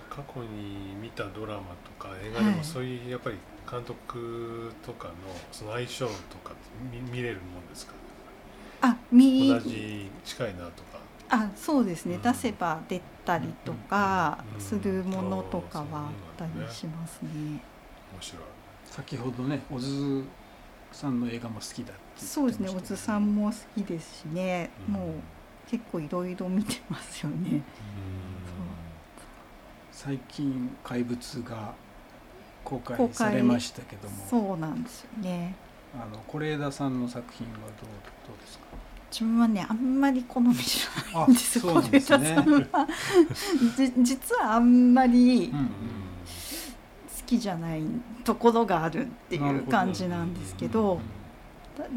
[0.10, 3.38] 過去に見たドラマとか映画でもそういうやっぱり
[3.70, 5.14] 監督とかの
[5.52, 6.56] その相性とか
[6.92, 7.94] 見見れるもんですか？
[8.82, 11.00] あ、見同じ近いなとか。
[11.30, 12.18] あ、そうですね。
[12.24, 17.30] 出せば出たりとかするものとかはあったりしますね。
[17.32, 17.62] 面
[18.20, 18.44] 白い。
[18.86, 20.24] 先ほどね、小津
[20.92, 25.12] さんの映画も好きだそうですね小津さんも好きですしね、うん、もう
[25.70, 27.62] 結構いろいろ見てますよね。
[29.92, 31.74] 最近怪物が
[32.64, 34.16] 公開されましたけども。
[34.30, 35.56] そうなんですよね。
[35.94, 37.68] あの是枝さんの作品はどう
[38.28, 38.66] どうですか？
[39.12, 42.88] 自分はねあんまり好みじゃないんです是枝さんは。
[44.02, 45.56] 実はあんまり好
[47.30, 47.84] きじゃない
[48.24, 51.00] ところがあるっていう感じなんですけど。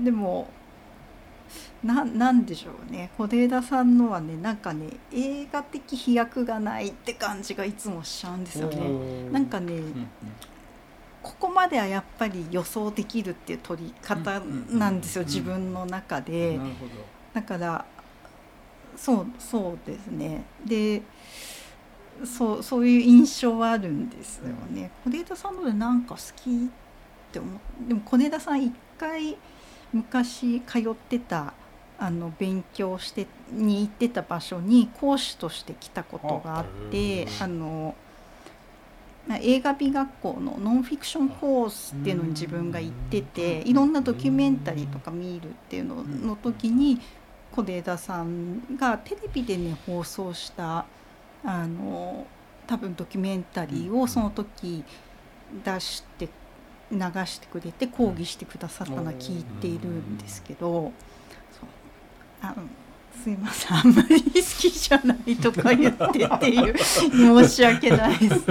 [0.04, 0.48] でも
[1.82, 9.30] ななんでしょうね是枝さんのはねなんかね映画的飛躍がないって感じがいつもしちゃうんですよね。
[9.32, 9.80] なんかね、
[11.20, 14.40] ここまではやっぱり予想できるっていう撮り方
[14.70, 16.60] なんですよ、自分の中で。
[17.34, 17.84] だから
[18.96, 21.02] そうそうですねで
[22.26, 24.90] そうそういう印象はあるんですよね。
[25.06, 29.36] 是、枝さんのでなんか好きって思でも是枝さん一回
[29.92, 31.54] 昔通ってた
[31.98, 37.94] あの勉強してに行ってた場所に講師として来たことがあってあの
[39.40, 47.00] 映画美学校のノンフィクションコースっていうのに自分が行ってていろんなドキュメンタリーとか見るっていうのの時に
[47.52, 50.86] 小枝さんがテレビでね放送した
[51.44, 52.26] あの
[52.66, 54.84] 多分ドキュメンタリーをその時
[55.64, 56.28] 出して
[56.90, 60.92] 流してくれて講義してくださったのは聞いているんですけど、
[62.42, 62.54] あ
[63.22, 68.46] すいませんあんまり好きじゃないとか言ってっていう申し訳ないです。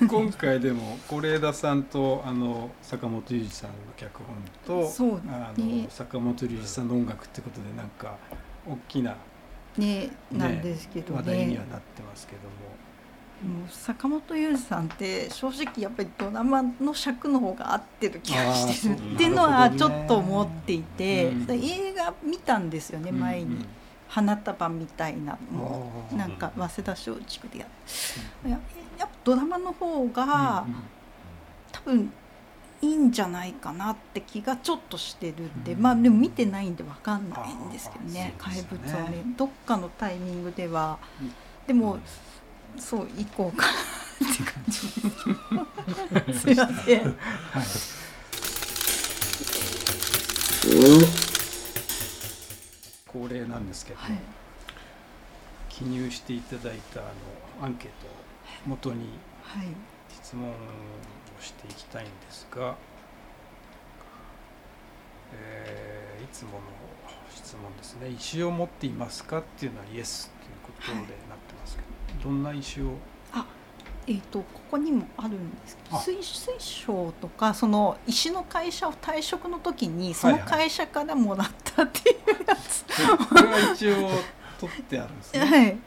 [0.08, 4.36] 今回でも是枝さんとあの坂本龍二さんの脚本
[4.66, 4.82] と、
[5.16, 8.16] ね、あの坂本龍二さんの音楽ってことでなんか
[8.70, 9.16] 大きな
[9.76, 12.70] ねなんですけどね、話題にはなってますけども。
[13.40, 19.14] もう坂本雄二さんって正直やっぱりドラマの尺の方が合ってる気がしてる。
[19.14, 23.64] っていうのはちょっと思っていて、ね、映画見たんですよね前に。
[24.10, 27.66] 花束みたいなもうなんか早稲田松竹でや
[28.44, 28.58] や
[28.98, 30.66] やっぱドラマの方が
[31.70, 32.12] 多分
[32.82, 35.64] いいんじゃないかなって気がちょっとしてるん。
[35.64, 39.22] で、まあでも見てないんで分かんないんですけどね怪物はね。
[39.36, 40.98] どっかのタイミングでは。
[41.66, 41.98] でも、
[42.78, 44.72] そう行こうかなって感じ。
[46.38, 47.14] すいません、はい。
[53.06, 54.18] 恒例なんですけど、はい、
[55.68, 57.02] 記入していただいたあ
[57.60, 58.10] のアンケートを
[58.66, 59.18] 元に
[60.22, 60.52] 質問を
[61.40, 62.74] していきたいんですが、はい、
[65.34, 66.58] えー、いつもの
[67.34, 68.08] 質問ですね。
[68.10, 72.94] 石を持っていますかっていうのはイエスということでなってますけど、はい、どんな石を？
[73.32, 73.46] あ
[74.06, 82.16] えーと、ここにもあるんですけど水水晶とかその石の会社を退職の時にその会社からもらったっていう
[82.46, 83.06] やつ、はい。
[83.06, 84.10] はい、これは一応
[84.58, 85.40] 取ってあるんですね。
[85.40, 85.78] はい。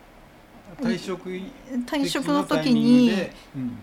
[0.81, 3.11] 退職退職の時に、
[3.55, 3.77] うん、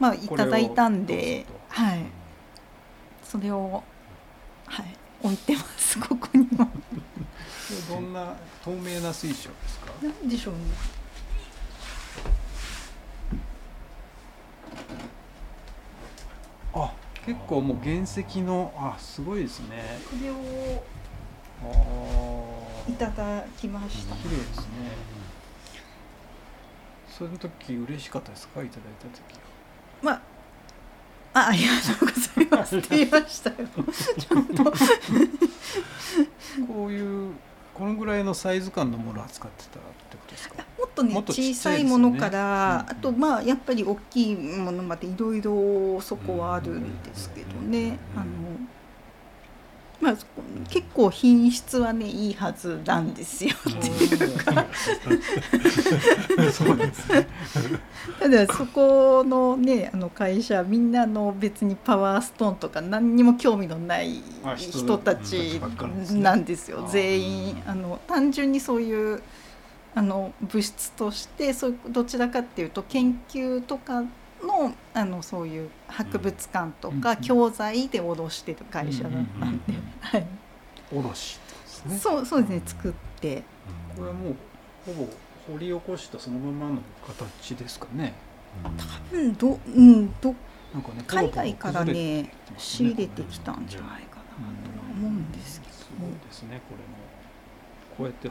[0.00, 2.00] まあいただいたんで、はい、
[3.22, 3.82] それを
[4.66, 6.68] はい置いてます ここにも。
[7.88, 8.34] どんな
[8.64, 9.92] 透明な水晶ですか？
[10.02, 10.60] なんでしょうね。
[16.74, 16.92] あ
[17.26, 19.98] 結構もう原石のあすごいですね。
[20.10, 20.82] これを
[22.88, 24.16] いただきました。
[24.16, 24.66] 綺麗ですね。
[27.08, 28.62] その時嬉しかったですか？
[28.62, 29.38] いただいた時
[30.02, 30.20] まあ
[31.32, 32.76] あありがとうございます。
[32.78, 33.56] って言いましたよ。
[34.18, 34.64] ちゃんと。
[36.66, 37.32] こういう
[37.72, 40.56] このぐらいのサイズ感のものを扱ってたってことですか？
[40.78, 48.24] もっとね小さいものから、あとまあやっぱり大きいものまでいろいろそこはあるんですけどね、あの
[50.00, 50.16] まあ、
[50.70, 54.66] 結構品質はねいいはずなんですよっていうか
[56.52, 57.26] そうですね
[58.18, 64.22] ただそこのねあの会社みんなの別にパワーストーンとか何にも興味のない
[64.56, 65.60] 人たち
[66.12, 66.88] なんですよ。
[66.90, 69.22] 全員あの単純にそういう
[69.94, 74.04] あの物質としてそうどちらかっていうと研究とか
[74.46, 80.26] のあのそういう博物館とか教材で卸してる会社だったんで、はい。
[80.92, 81.98] 卸ですね。
[81.98, 83.42] そうそうですね作って。
[83.96, 84.36] これはもう
[84.86, 85.08] ほぼ
[85.52, 88.14] 掘り起こしたそのままの形ですかね。
[88.64, 88.70] 多
[89.10, 90.34] 分どうんど
[90.74, 94.26] なんかね海外からね仕入れてきたんじゃないかなと
[94.98, 95.72] 思うんですけど。
[95.74, 96.96] そうですねこれも
[97.96, 98.30] こうやって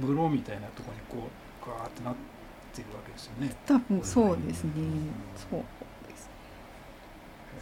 [0.00, 2.35] 風呂みたいなところにこうガーってなって。
[2.82, 3.54] ってるわけですよね。
[3.66, 4.70] 多分そうですね。
[5.50, 5.60] そう
[6.08, 6.28] です。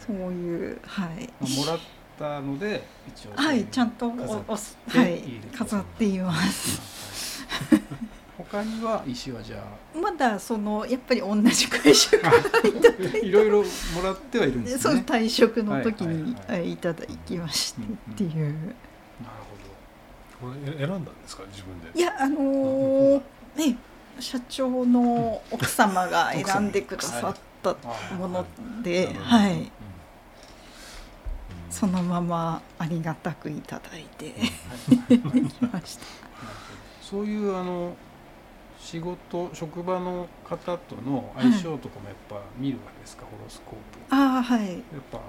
[0.07, 1.29] そういうはい。
[1.57, 1.79] もらっ
[2.19, 4.59] たので一応はいちゃんとおは
[5.03, 5.21] い
[5.55, 7.45] 飾っています。
[8.37, 12.41] 他には石はじゃあまだそのやっぱり同じ会社からい
[12.81, 13.67] ただい いろいろも
[14.03, 14.81] らってはいるんですね。
[14.81, 16.31] そう退職の時に
[16.71, 18.33] いただきましてっていう。
[18.33, 18.53] なる
[20.41, 20.49] ほど。
[20.51, 21.43] これ選んだんですか？
[21.49, 21.97] 自分で。
[21.97, 23.21] いやあのー、
[23.55, 23.77] ね
[24.19, 27.75] 社長の奥様が選んでくださった
[28.17, 28.45] もの
[28.81, 29.71] で、はい、
[31.69, 34.33] そのままありがたくいただいて
[35.09, 36.05] きました。
[37.01, 37.95] そういうあの
[38.79, 44.15] 仕事職場の方との相性とかもやっぱ見るわけですか、はい、ホロスコープ。
[44.15, 44.73] あはい。
[44.73, 45.19] やっぱ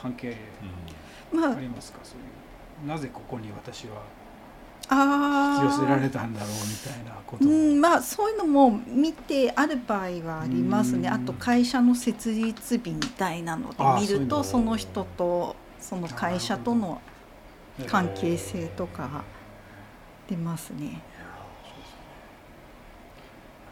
[0.00, 0.36] 関係
[1.32, 2.88] ありますか、まあ、そういう。
[2.88, 4.02] なぜここに私は
[4.90, 17.00] 引き寄せられたんだろうみたいなことうんまあそういうのも見てある場合はありますねあと会社の設立日みたいなので見るとその人とその会社との
[17.86, 19.24] 関係性とか
[20.28, 21.00] 出ますね。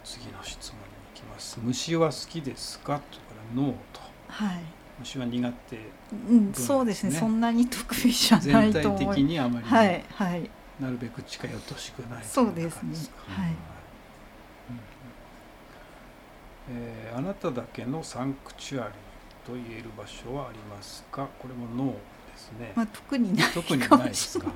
[0.03, 1.59] 次の質問に行きます。
[1.63, 2.95] 虫は好きですか？
[2.95, 3.25] とか
[3.57, 4.01] らノーと。
[4.29, 4.61] はい。
[5.01, 5.79] 虫は苦手、
[6.31, 7.13] うん、そうですね。
[7.13, 8.99] そんなに得意じゃないと思い。
[8.99, 9.67] 全体的にあまり。
[9.67, 10.51] はいはい。
[10.81, 12.25] なるべく近寄ってほしくない。
[12.25, 12.95] そうですね。
[13.27, 13.57] はい、うん。
[16.71, 18.93] えー、あなただけのサンクチュアリ
[19.47, 21.29] と言える場所はありますか？
[21.39, 22.01] これもノーで
[22.37, 24.47] すね、まあ、特にない特にないですか？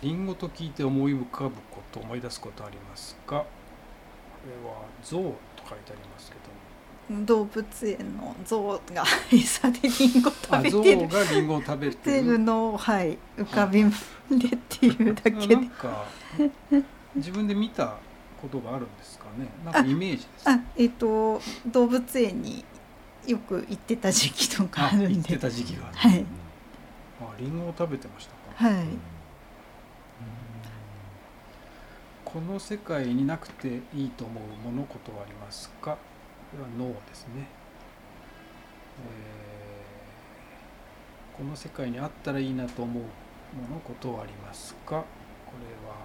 [0.00, 3.40] リンゴと聞いて思い浮かぶこと思い出すことありますか？
[3.40, 3.46] こ
[4.46, 5.22] れは象と
[5.68, 6.41] 書いてありますけど
[7.24, 11.08] 動物園の象が餌でリンゴ食べてる。
[11.08, 12.38] がリンゴを食べてる。
[12.38, 13.88] のをはい浮かびで
[14.48, 15.56] っていうだけで
[17.14, 17.96] 自分で見た
[18.40, 19.48] ことがあるんですかね。
[19.64, 22.64] なんかイメージですあえっ、ー、と動物園に
[23.26, 25.14] よく行ってた時期とかあるんで。
[25.14, 26.24] 行ってた時期がある、はい、
[27.20, 28.32] あリンゴを食べてました
[28.64, 28.68] か？
[28.68, 28.86] はい。
[32.24, 35.98] この世界になくていいと思うものことはありますか？
[36.52, 37.48] これは脳ですね、
[38.98, 43.08] えー、この世界にあったらいいなと思うも
[43.74, 45.02] のことはありますか？
[45.46, 45.96] これは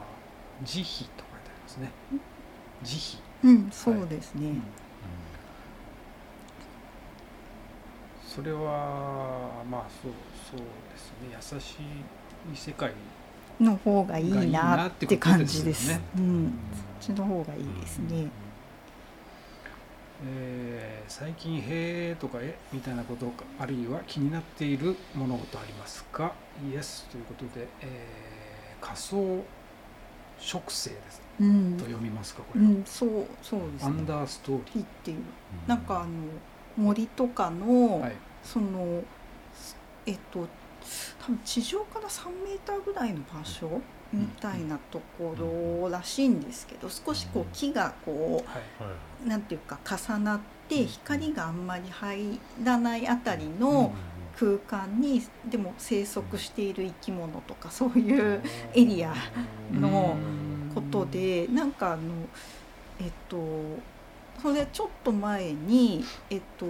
[0.64, 1.12] 慈悲と書いて
[1.50, 1.92] ありますね。
[2.82, 3.50] 慈悲。
[3.50, 4.64] うんそうですね、はいうん、
[8.26, 10.12] それはまあそう
[10.50, 10.60] そう
[10.92, 11.36] ですね。
[11.36, 11.76] 優し
[12.54, 12.94] い世界
[13.60, 16.00] の方がいいなって感じです。
[16.18, 16.54] うん、
[17.00, 18.30] そっちの方がいいですね。
[20.26, 21.64] えー、最近「へ
[22.12, 26.34] え」とか「え」みたいなことあるいは気になっている物事ありますか？
[26.72, 29.44] イエスということで、えー、仮想
[30.40, 33.10] 植生です、うん、と読みますかこれ、うん、そう
[33.42, 35.18] そうです、ね、アンダーストーリーっていう、
[35.68, 36.08] なんかあの
[36.76, 39.04] 森とかの、はい、その
[40.06, 40.48] えっと
[41.20, 43.82] 多分地上から3メーターぐらいの場所
[44.14, 50.40] みたいなところらしいんですけど少しこう木がこう何て言うか重なっ
[50.70, 53.94] て光があんまり入らないあたりの
[54.40, 58.42] 空間にでも生息している生き物とかそういう
[58.74, 59.14] エリア
[59.72, 60.16] の
[60.76, 62.02] ことでなんかあの
[63.00, 63.38] えっと
[64.42, 66.66] それちょっと前にえっと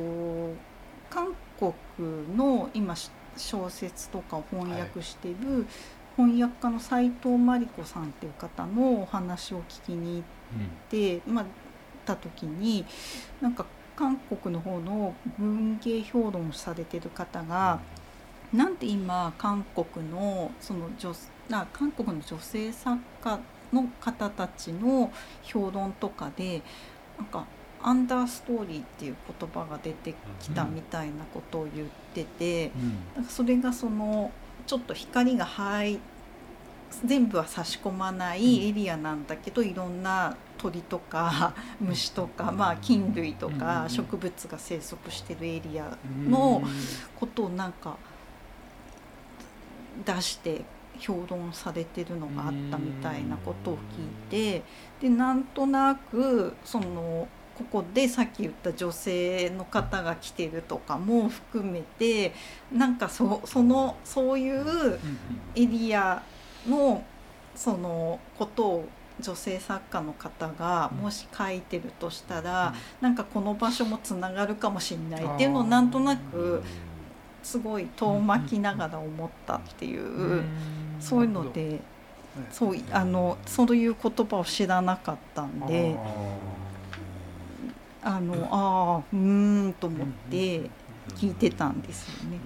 [1.10, 2.96] 韓国の今
[3.36, 5.66] 小説とかを翻訳してる、
[6.18, 10.24] 翻訳家の斎藤真理子さんっていう方のお話を聞きに行っ
[10.90, 11.46] て、うん、まあ
[12.06, 12.86] た時に
[13.42, 13.66] なんか
[13.96, 17.80] 韓国の方の文芸評論されてる方が、
[18.54, 21.12] うん、なんで今韓国のその女
[21.50, 23.40] な韓国の女性作家
[23.74, 25.12] の方たちの
[25.44, 26.62] 評論とかで
[27.18, 27.46] なんか
[27.82, 32.72] アンダーストーリーっていう言葉が出てきたみたいなことを言ってて、
[33.18, 34.32] うん、それがその
[34.68, 36.00] ちょっと光が入
[37.06, 45.98] 全部は差し込まないエリアなんだけど、いろんな鳥とか 虫とか、まあ、菌類とか植物が生息してるエリア
[46.28, 46.62] の
[47.16, 47.98] ことをなんか
[50.06, 50.66] 出して
[51.00, 54.64] 評論されてるのがあったみたいなことを聞いて
[55.00, 57.28] でなんとなくその
[57.58, 62.34] ここでさっき言った女性の方が来てるとかも含めて
[62.72, 65.00] なんかそそのそういう
[65.56, 66.22] エリア
[66.68, 67.04] の
[67.56, 68.90] そのことを
[69.20, 76.62] 女性作家の方がもし書いてるとしたら、なんかこの場所もつながるかもしれないっていうのをなんとなく
[77.42, 80.44] すごい遠巻きながら思ったっていう
[81.00, 81.80] そういうので
[82.52, 85.96] そうあのそういう言葉を知らなかったんで。
[88.08, 90.70] あのああうんと思って
[91.16, 92.40] 聞いてたんですよね。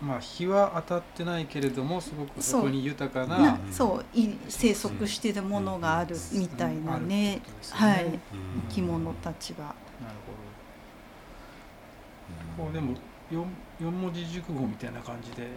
[0.00, 4.04] まあ日は当たってないけれどもすごくそこに豊かなそう
[4.48, 8.18] 生息してるものがあるみたいなね、ね、はい。
[8.70, 9.64] 生き物たちが。
[9.64, 9.74] なる
[12.56, 12.64] ほど。
[12.64, 12.94] こうでも
[13.30, 13.44] 四
[13.78, 15.48] 四文字熟語みたいな感じで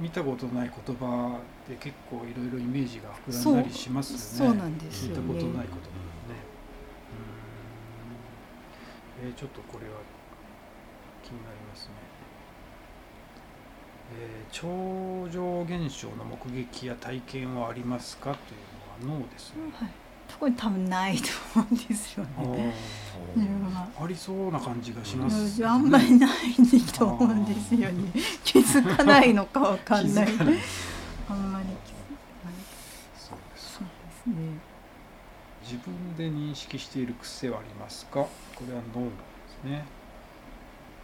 [0.00, 1.38] 見たことない言葉
[1.68, 4.52] で結構いろいろイメージが膨らんだりしますよね。
[4.52, 4.58] そう。
[4.58, 6.13] なんですよ、ね、聞いたことないこと
[9.24, 9.94] えー、ちょっとこれは
[11.22, 11.92] 気になりますね、
[14.20, 18.34] えー、超常現象の目撃や体験はありますか？
[18.34, 18.56] とい
[19.08, 19.90] うのは脳ですね、はい、
[20.28, 22.74] 特に多分ないと思うんですよね。
[23.98, 26.30] ありそうな感じがします、ね、あんまりない
[26.98, 28.12] と思うんですよね。
[28.44, 32.12] 気づかないのかわかんないあんまり気づか
[32.44, 32.54] ない
[33.16, 33.80] そうです
[34.26, 34.34] ね
[35.64, 38.20] 自分で認識している癖はありますか？
[38.20, 38.28] こ
[38.68, 39.10] れは脳で
[39.62, 39.84] すね。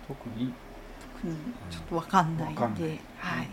[0.06, 0.52] 特に。
[1.70, 3.48] ちょっと分かんないんで、はい、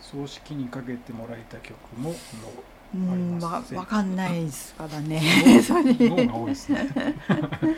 [0.00, 2.52] 葬式にかけてもらえた曲も脳。
[2.94, 5.20] うんわ分かんないですからね。
[5.66, 7.74] 脳が多いですね、 えー、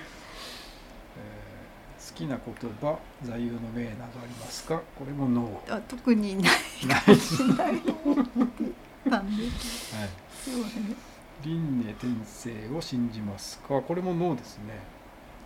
[2.10, 4.82] 好きな言葉座右の銘などありますか？
[4.98, 5.62] これも脳。
[5.68, 6.52] あ特にない。
[6.86, 7.00] ない。
[9.10, 9.22] はい、
[10.44, 10.96] そうね
[11.42, 13.80] 輪廻転生を信じますか？
[13.80, 14.78] これもノーですね。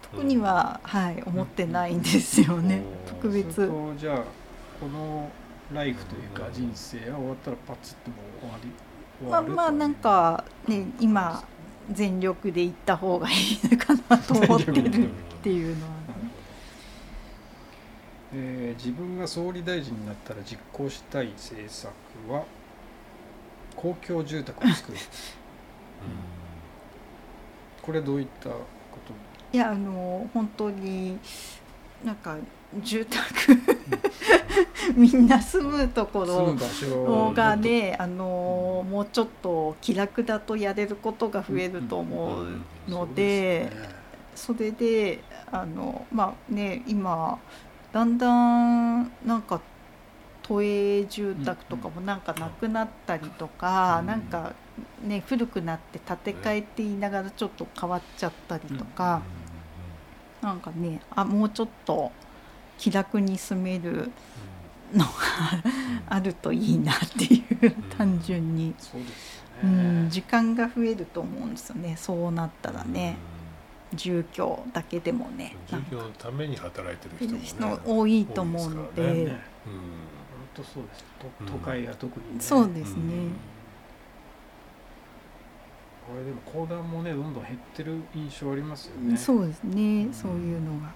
[0.02, 3.70] 特には、はい、思ってないんですよね、特別。
[3.98, 4.24] じゃあ
[4.80, 5.30] この
[5.72, 8.70] ライフというか人生が終わったらパツッともう終わり
[9.30, 11.44] まあまあなんかね今
[11.90, 15.10] 全力で行った方がいいのかなと思ってるっ
[15.42, 15.96] ていうのは、ね、
[18.34, 21.90] えー、自分が総理大臣になったら実行したい政策
[22.30, 22.44] は
[23.76, 24.98] 公共住宅を作る、
[27.82, 28.56] これどういったこ
[29.06, 29.56] と？
[29.56, 31.18] いやあの本当に
[32.04, 32.36] なんか
[32.82, 33.24] 住宅
[34.94, 42.46] みんな住むところがねあのもうちょっと気楽だとやれることが増えると思う
[42.90, 43.72] ので
[44.34, 45.20] それで
[45.50, 47.38] あのまあね今
[47.90, 49.60] だんだんなんか
[50.48, 54.54] 都営住宅とかもなんかなくなったりとか、なんか
[55.02, 59.22] ね古くなって建て替えって言いながらちょっと変わっちゃったりとか、
[60.40, 62.10] なんかねあもうちょっと
[62.78, 64.10] 気楽に住める
[64.94, 65.10] のが
[66.08, 68.74] あるといいなっていう単純に、
[69.62, 71.96] うん、時間が増えると思うんですよね。
[71.98, 73.16] そうなったらね。
[73.94, 75.56] 住居だけでもね。
[75.66, 79.40] 住居のために働いてる人も、ね、多いと思うので、ね、
[80.58, 81.04] 当そうです。
[81.46, 83.02] 都会は特に、ね、そうですね、
[86.06, 89.16] これでも公団もねどんどん減ってる印象ありますよね。
[89.16, 90.92] そうですね、そういうのが。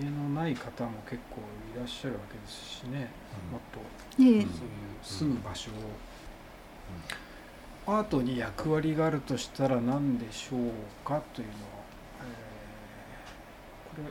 [0.00, 1.40] 家のない方も結構
[1.74, 3.10] いらっしゃるわけですしね、
[3.50, 3.80] もっと
[4.16, 4.46] そういう
[5.02, 5.72] 住む場所
[7.88, 10.70] を、アートに役割があるとしたら何でしょう
[11.04, 11.79] かというのは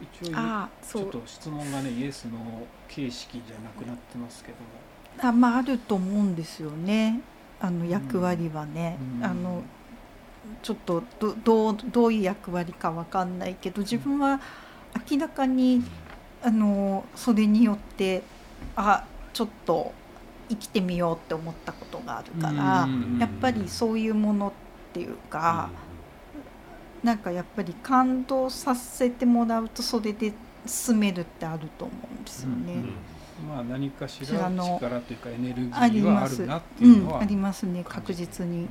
[0.01, 2.37] 一応ちょっと質問がねイエスの
[2.87, 4.57] 形式じゃなくなってますけど。
[4.57, 4.89] も
[5.21, 7.21] あまああると思うんですよね。
[7.61, 9.63] あの役割はね、うん、あの
[10.61, 14.39] ちょっとどどうどういう役割か分かんないけど自分は
[15.09, 15.83] 明らかに
[16.41, 18.23] あのそれによって
[18.75, 19.93] あちょっと
[20.47, 22.87] 生きてみようって思ったことがあるから、
[23.19, 24.51] やっぱりそういうものっ
[24.93, 25.69] ていうか、
[27.03, 30.33] なんかやっぱり感動させてもらうとそれで
[30.65, 32.83] 進めるってあると思うんですよね。
[33.47, 37.03] まあ何かしら力というかエネルギーはあるなっていう。
[37.03, 38.67] のはありますね確実に。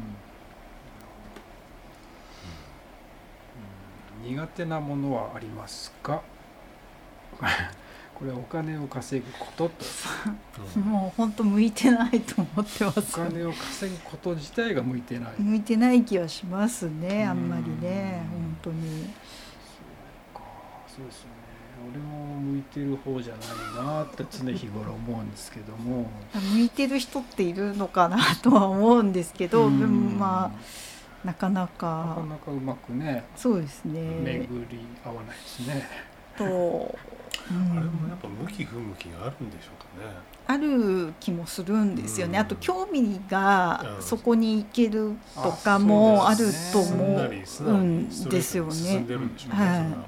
[4.25, 6.21] 苦手なものはありますか？
[8.19, 9.85] これはお金を稼ぐことと
[10.81, 15.35] もう本当向いてないと思ってます、お金を稼ぐこと自体が向いてない。
[15.39, 19.05] 向いてない気はしますねあんまりね本当に。
[19.05, 19.07] そ
[20.37, 20.43] うか
[20.89, 21.39] そうですね。
[21.93, 26.11] 俺も向いてる方じゃないなって常日頃思うんですけども。
[26.35, 32.17] 向いてる人っているのかなとは思うんですけどでもまあなかなか。
[32.19, 34.01] なかなかうまくねそうですね。
[34.25, 35.87] 巡り合わないですね。
[36.37, 36.99] と
[37.51, 40.17] あれもやっぱ向き不向きがあるんでしょうかね。
[40.47, 42.39] ある気もするんですよね。
[42.39, 47.23] あと興味がそこに行けるとかもあると思う
[47.73, 49.05] んですよね。
[49.51, 50.05] は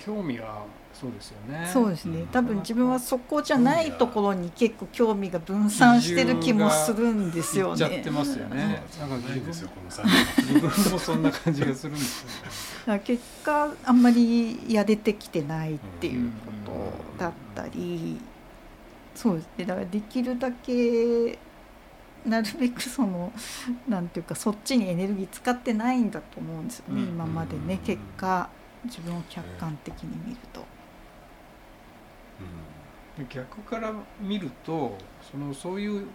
[0.00, 0.04] い。
[0.04, 0.64] 興味は
[0.98, 1.70] そうですよね。
[1.70, 2.24] そうですね。
[2.32, 7.76] 多分自分はそこじゃないところに結構興味が分散してる気もするんですよね。
[7.76, 8.82] ちゃってますよね。
[8.98, 12.75] なんか自分ですよこの自分もそんな感じがするんですよね。
[13.04, 16.52] 結果あんまりやれてきてないっていうこ
[17.16, 18.20] とだったり、
[19.14, 19.64] そうですね。
[19.64, 21.38] だからできるだけ
[22.24, 23.32] なるべくその
[23.88, 27.02] なんていうかそっちにエネルギー使ってないんだと思うんですよね。
[27.02, 27.80] 今までね。
[27.84, 28.48] 結果
[28.84, 30.64] 自分を客観的に見ると。
[33.30, 34.98] 逆から見ると
[35.30, 36.06] そのそういう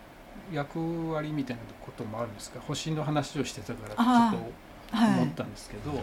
[0.54, 2.60] 役割みたいなこともあるんですか？
[2.60, 6.00] 星の話をしてたからちょっと思ったんですけど、はい、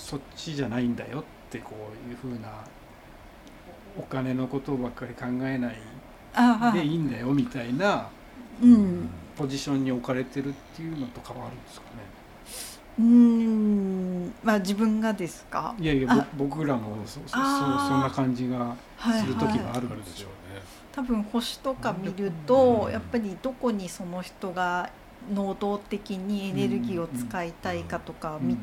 [0.00, 1.72] そそっちじゃないんだよってこ
[2.06, 2.48] ういうふうな
[3.98, 5.76] お金のことばっかり考えない
[6.72, 8.08] でいいんだよみたいな
[9.36, 11.90] ポジションに置かれてるっていうのとかはあるんですかね。
[12.98, 14.32] うん。
[14.42, 15.74] まあ自分がですか？
[15.78, 24.90] いやいや僕らもそそそそんな感じがする時があるんでしょうね、はいはい、多分星とか見るとやっぱりどこにその人が
[25.32, 28.56] 能動的にエネルギーを使いたいかとか見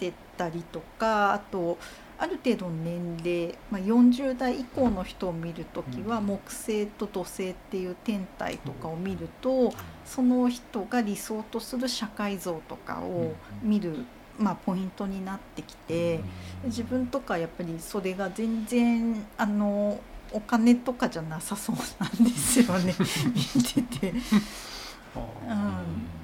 [0.00, 1.76] てたりとかあと
[2.18, 9.72] ある程度の年齢、まあ、40代以降の人を見る時は木星と土星っていう天体とかを見ると
[10.04, 13.32] その人が理想とする社会像とかを
[13.62, 14.04] 見る、
[14.38, 16.20] まあ、ポイントになってきて
[16.64, 19.98] 自分とかやっぱりそれが全然あの
[20.32, 22.94] お金とかじゃなさそうなんですよね。
[23.56, 24.10] 見てて。
[24.10, 26.19] うん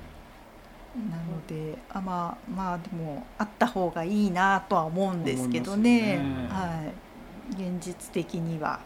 [1.10, 7.06] なのであまあまあでもあった方がいいなとは思うんですけどね、ね、はい。
[7.50, 8.80] 現実的には、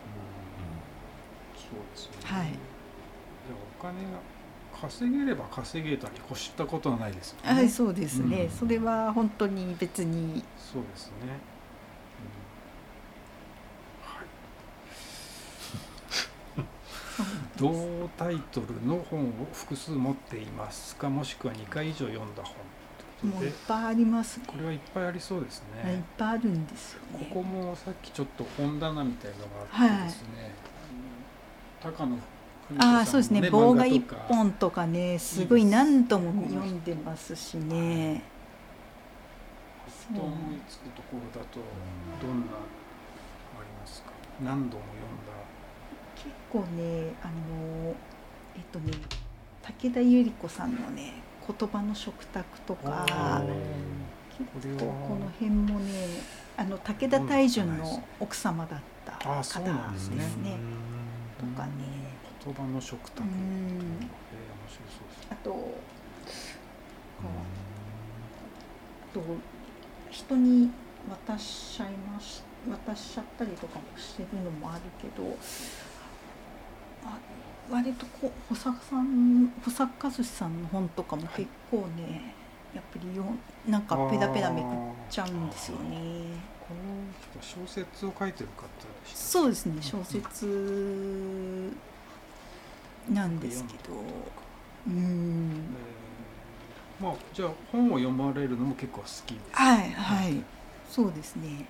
[1.55, 2.53] うん、そうですね、はい、
[3.79, 4.19] お金が
[4.79, 7.55] 稼げれば稼げたり越したことはないですよね。
[7.55, 10.45] はい、そうですね、うん、それは本当に別に。
[10.59, 11.13] そうですね。
[16.57, 17.50] うん、はい。
[17.61, 20.97] 同タイトルの本を複数持っています。
[20.97, 23.31] か、もしくは2回以上読んだ本。
[23.31, 25.93] もういっぱいあります、ね、これはいっぱいありそうですね。
[25.93, 30.55] いっぱいあるんですよ、ね、ここもさっきちょっと本棚みたいのがあってですね。
[31.83, 32.17] はい、高野
[32.79, 33.51] ああそうですね。
[33.51, 35.45] 棒が一本とかねす。
[35.45, 38.23] ごい何度も読んでますしね。
[40.15, 41.61] と思いつくところだと
[42.27, 44.13] どんなありますか？
[44.43, 45.33] 何度も読んだ
[46.23, 47.95] 結構ねあの
[48.55, 48.93] えっとね
[49.63, 51.15] 武田百合子さんのね
[51.47, 53.43] 言葉の食卓とか
[54.39, 55.93] 結構この辺もね
[56.57, 59.41] あの武田大順の奥様だった方
[59.93, 60.59] ですね。
[61.39, 62.01] とかね。
[62.43, 64.01] 言葉の食卓、うん、えー、面
[64.67, 65.75] 白そうあと、
[70.11, 70.71] 人に
[71.27, 75.35] 渡しちゃいまし渡しちゃったりとかもしてるのもあるけどあ
[77.71, 82.35] 割とこ保坂さん保坂和志さんの本とかも結構ね、
[82.75, 83.25] やっぱりよ
[83.69, 84.69] なんかペラペラめくっ
[85.09, 86.51] ちゃうんですよね。
[86.69, 91.73] この人小説を書いてる方でしたそうですね小説
[93.09, 93.95] なんですけど。
[94.87, 95.75] うん、
[97.01, 100.43] えー、まあじゃあ本を読まれるのも結構好きです、ね、はいはい。
[100.89, 101.67] そうですね、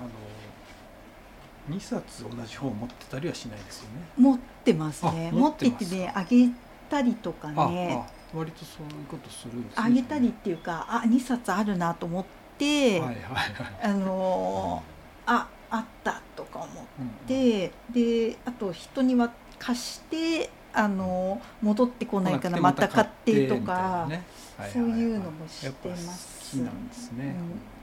[0.00, 4.02] あの2冊同じ本を持ってたりはしないですよね。
[4.16, 5.30] 持ってますね。
[5.32, 6.48] 持っててねあげ
[6.88, 8.02] たりとかね。
[8.34, 9.82] 割とそういうことするんですね。
[9.84, 12.24] あげたりっていうかあ2冊あるなと思っ
[12.58, 13.46] て、はいはいはい、
[13.82, 16.84] あのー、ああったとか思っ
[17.26, 24.24] て、うん、であと人には貸してあのー、戻ってこないからまた買ってとか、ね。
[24.56, 26.56] はいはい、そういうのもしてます。
[26.56, 27.36] 好きなんですね。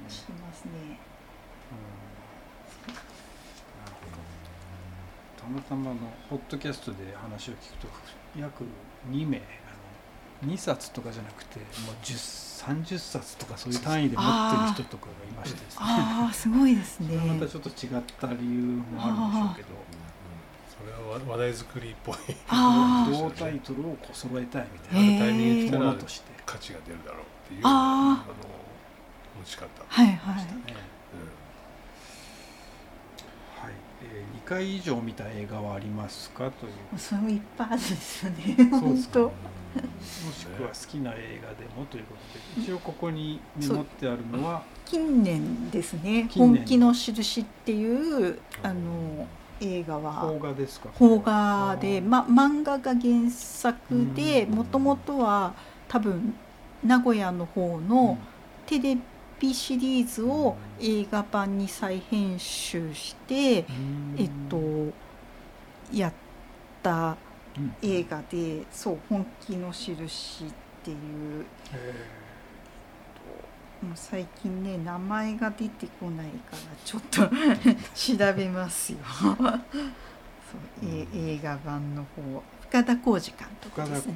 [0.05, 0.99] うん、しますね。
[5.47, 5.97] たまたまの
[6.29, 7.87] ポッドキャストで話を聞くと
[8.37, 8.65] 約
[9.09, 9.41] 2名
[10.45, 15.79] 2冊とかじゃなくてもう30冊とかそういう単位で持ってる人とかがいましてですね。
[15.79, 17.15] ああすごいですね。
[17.15, 19.67] またちょっと違った理由もあるんでしょうけど。
[20.67, 22.15] それは話題作りっぽい。
[23.09, 25.25] 同タイトルをこう揃えたいみたいな。
[25.25, 25.95] タイミング来たら
[26.45, 28.33] 価値が出るだろうっていうあの
[29.39, 29.65] 持ち方。
[29.65, 30.03] でしたね。
[30.03, 31.46] はいはいえー、
[34.45, 36.99] 2回以上見た映画はありますかという。
[36.99, 39.21] それもいっぱいあるんですよね本当。
[39.23, 39.31] も
[40.33, 42.15] しくは好きな映画でもというこ
[42.55, 42.63] とで。
[42.65, 49.27] 一応ここにメモってあるのは近年ですね「本気の印」っていうあの
[49.59, 50.27] 映画は。
[50.27, 50.89] 邦画ですか？
[50.97, 55.53] 邦画で、ま、漫画が原作でもともとは
[55.87, 56.33] 多分
[56.83, 58.17] 名古屋の方の
[58.65, 59.01] テレビ
[59.53, 63.65] シリーズを映画版に再編集して、
[64.17, 64.93] えっと
[65.91, 66.13] やっ
[66.83, 67.17] た
[67.81, 71.45] 映画で「そう本気の印」っていう。
[73.79, 77.29] もう最近ね名前が出てこないからちょっと
[77.93, 78.97] 調べますよ。
[79.21, 79.59] そう、
[80.83, 82.43] え映画版の方。
[82.69, 84.13] 深田浩二監督ですね。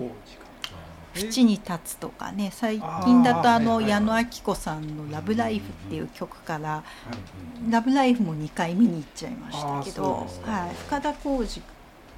[1.13, 6.83] 淵に立つとかね最近だとあの矢野顕子さんの「ラブライフ」っていう曲から
[7.69, 11.63] 「ラブライフ」も2回見に行っちゃいましたけど、はい、深田浩二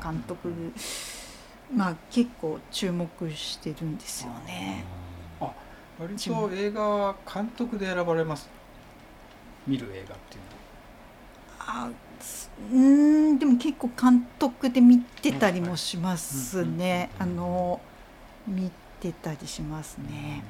[0.04, 0.74] 監督
[1.74, 4.84] まあ結構注目してるんですよね。
[5.41, 5.52] あ
[6.00, 8.50] 割と映画は監督で選ばれます？
[9.66, 10.48] 見る映画っていうの
[11.82, 11.86] は。
[11.86, 11.89] あ
[12.72, 17.10] うんでも結構監督で見てたりもしますね。
[17.18, 17.82] あの
[18.48, 18.70] 見
[19.12, 20.43] てたりしますね。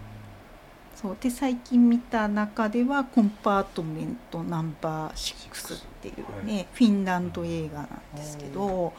[0.96, 8.94] そうで最近見た中では「コンパートメントナンバー6」っていうね、はい、フィンランド映画なんですけど。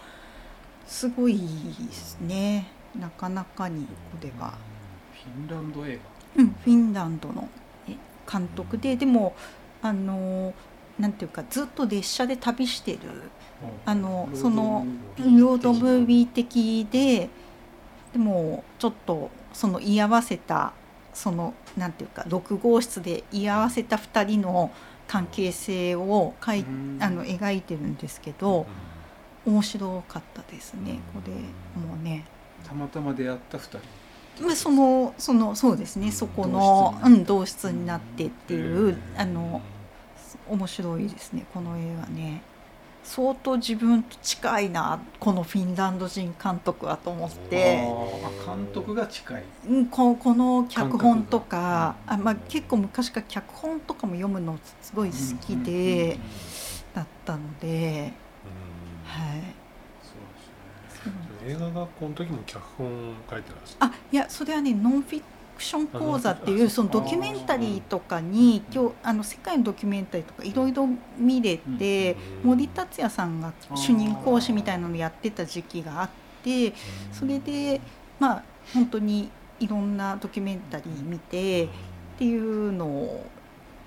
[0.87, 2.67] すごいですね。
[2.99, 4.53] なかなかにこれは。
[5.15, 5.99] フィンランド映
[6.37, 6.43] 画？
[6.43, 7.49] うんフィンランドの
[8.31, 9.35] 監督ででも
[9.81, 10.53] あの
[10.99, 12.99] なんていうかずっと列車で旅してる
[13.87, 14.87] あのその
[15.19, 17.31] ロードムービー的で
[18.13, 20.75] でもちょっとその居合わせた
[21.15, 24.71] そのなんていうか6号室で居合わせた2人の
[25.07, 26.65] 関係性をかい
[27.01, 28.67] あの描いてるんですけど。
[29.47, 31.33] 面白かったですねこれ。
[31.81, 32.25] もうね。
[32.67, 33.61] たまたま出会った2
[34.39, 34.45] 人。
[34.45, 36.11] まあ、そのそのそうですね。
[36.11, 39.61] そこの同室,、うん、同室になってっていうあの
[40.49, 42.43] 面白いですねこの映画ね
[43.05, 47.87] 相当自分と近いなこのフィンランド人監督はと思って。
[48.45, 49.45] 監督が近い。
[49.91, 56.19] ここの脚本とかあ、まあ、結構昔から脚本とかも読むのすごい好きで
[56.95, 58.13] だったので、
[59.05, 59.65] はい。
[61.47, 65.25] 映画学校の時も脚本書いてますあいやそれはねノンフィク
[65.63, 70.89] ション講座っていうそのドキュメンタリーとかに今日あの世界のドキュメンタリーとかいろいろ
[71.19, 76.11] 見れて森達也さんが主任講師みたいなのやってた時期があっ
[76.43, 76.73] て
[77.13, 77.81] それで
[78.19, 78.43] まあ
[78.73, 79.31] 本当に
[79.61, 81.69] いろんなドキュメンタリー見てっ
[82.19, 83.27] ていうのを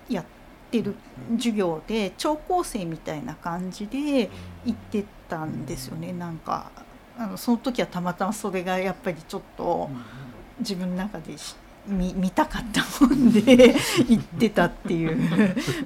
[0.09, 0.25] やっ
[0.71, 0.95] てる
[1.37, 4.29] 授業で聴講生みたいな感じで
[4.65, 6.13] 行ってたんですよね。
[6.13, 6.71] なんか
[7.17, 9.89] あのその時はたまたまそれがやっぱりちょっと
[10.59, 11.35] 自分の中で
[11.87, 13.75] 見見たかったもんで
[14.07, 15.17] 行ってたっていう。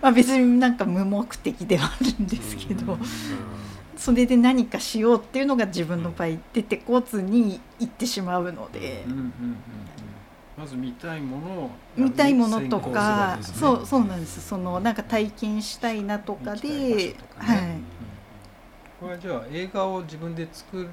[0.02, 2.98] まあ別になんか無目的ではあるんですけど。
[4.02, 9.06] それで何かしようっていうのが自分の場合出てこずに行ってしまうので、
[10.58, 14.42] まず見たいものを見たいものとか、ね、そうそうなんです。
[14.42, 17.60] そのなんか体験したいなとかで、ね、はい、
[19.00, 20.88] これはじゃあ映画を自分で作っ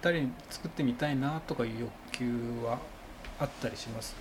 [0.00, 2.30] たり作ってみたいなとかいう欲求
[2.64, 2.78] は
[3.38, 4.14] あったりします？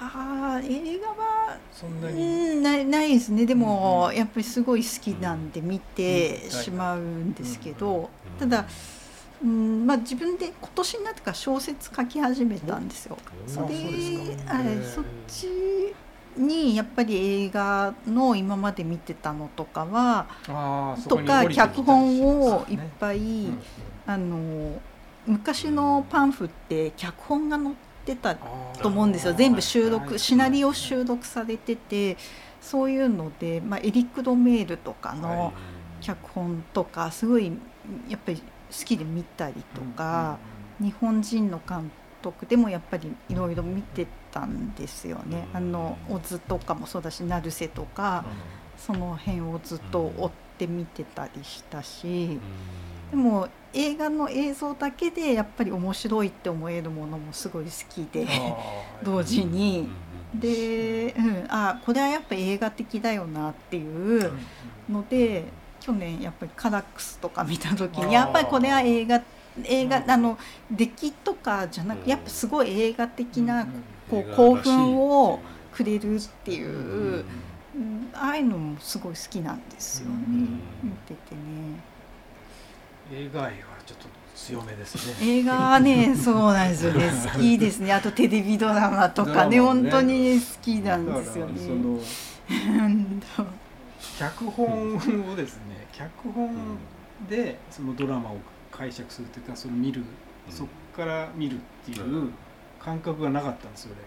[0.00, 2.62] あ映画はそんなに？
[2.62, 3.46] ないないですね。
[3.46, 8.08] でも、うん、やっぱりすごい好きなんで見てしまうんですけど、
[8.38, 8.66] ただ、
[9.42, 13.18] うんまあ、自分で今年になってから小説書き始めたんですよ。
[13.46, 13.74] それはい、
[14.84, 15.48] そっち
[16.36, 20.26] にやっぱり映画の今まで見てたのとかは
[21.08, 23.48] とか脚本をいっぱい、
[24.06, 24.80] あの
[25.28, 27.74] 昔のパンフって脚本が載っ
[28.04, 29.34] てたと思うんですよ。
[29.34, 32.16] 全部収録シナリオ収録されてて
[32.60, 35.52] そういうので、まあ、エリック・ドメールとかの
[36.00, 37.52] 脚本とかすごい
[38.08, 40.38] やっぱり好きで見たりとか、
[40.80, 41.90] 日本人の監
[42.22, 45.46] 督でもやっぱりいろいろ見てたんですよね。
[45.52, 48.24] あのオズとかもそうだし成瀬とか、
[48.78, 52.38] その辺をずっと追って見てたりしたし。
[53.10, 58.26] でも映画の映像だけでやっぱり面白いって思えるものもすごい好きで
[59.02, 59.88] 同時に。
[60.34, 64.30] で、うん、あこれはやっぱ映画的だよなっていう
[64.90, 65.44] ので
[65.80, 69.22] 去年やっぱりカラックスとか見た時にやっぱりこれは映画
[69.64, 70.38] 映画あの
[70.70, 73.66] 出来とかじゃなくやっぱすごい映画的な
[74.10, 75.40] こう興奮を
[75.72, 77.24] くれるっていう、
[77.74, 80.14] うん、ああいうのもすごい好きなんですよね、
[80.82, 81.97] 見ててね。
[83.12, 85.40] 映画愛はちょっと強めですね。
[85.40, 87.10] 映画はねそうなんですよね。
[87.32, 87.92] 好きですね。
[87.94, 89.60] あとテレビドラマとかねね。
[89.60, 91.60] 本当に好きなんですよね。
[94.18, 96.78] 脚本をですね脚本
[97.28, 98.36] でそのドラマを
[98.70, 100.02] 解釈するというかその見る、
[100.46, 102.30] うん、そこから見るっていう
[102.80, 104.02] 感覚がなかったんですよね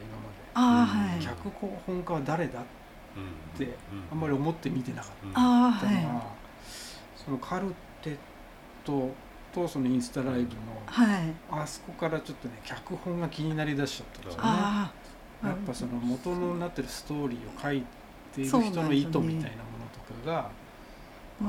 [0.56, 1.50] 今まで、はい、脚
[1.86, 2.64] 本家は誰だっ
[3.58, 3.76] て
[4.12, 5.42] あんまり思って見てなかった。
[5.42, 6.08] のが、はい、
[7.24, 7.74] そのカルテ
[8.84, 9.10] と
[9.54, 14.50] とそのインスタライブの、はい、あそこからちょっとね脚本が気になりだしちゃったんですよね。
[15.44, 17.84] やっぱその元のなってるストーリーを書い
[18.34, 20.52] ている人の意図みたいなものとかが、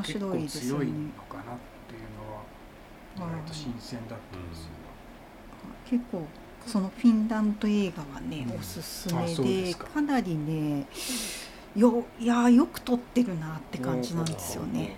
[0.03, 1.57] 結構強いのかなっ
[1.87, 4.71] ていうのは割と新鮮だったんですよ。
[5.85, 6.27] 結構
[6.67, 10.01] そのフィンランド映画はね、うん、おすすめでか。
[10.01, 10.87] なりね
[11.77, 14.97] よいやよく撮ってるなって感じなんですよね。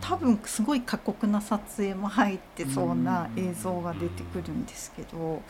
[0.00, 5.42] 多分すごい過酷な撮影も入ってそうな映像が出てくるんですけど。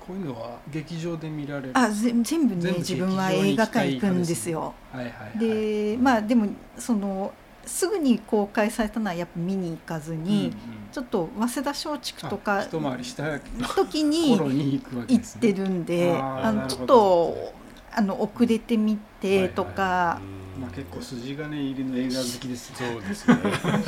[0.00, 1.70] こういうのは劇場で見られる？
[1.74, 4.74] あ全部ね自分は映画館行くんですよ。
[4.90, 6.48] はいはいはい、でまあでも
[6.78, 7.32] その
[7.66, 10.52] すぐに公開されたのはやっぱ見に行かずに、うんうん、
[10.90, 17.52] ちょっと早稲田松竹とか時に行ってるんであのちょっと
[17.92, 20.20] あの遅れてみてとか、
[20.60, 23.34] まあ結構筋金入りの映画好きですそうですね。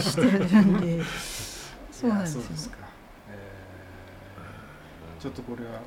[0.01, 1.05] してるんで、
[1.93, 2.43] そうなんですよ。
[2.57, 2.71] す
[3.29, 5.81] えー、ちょっとこれはあの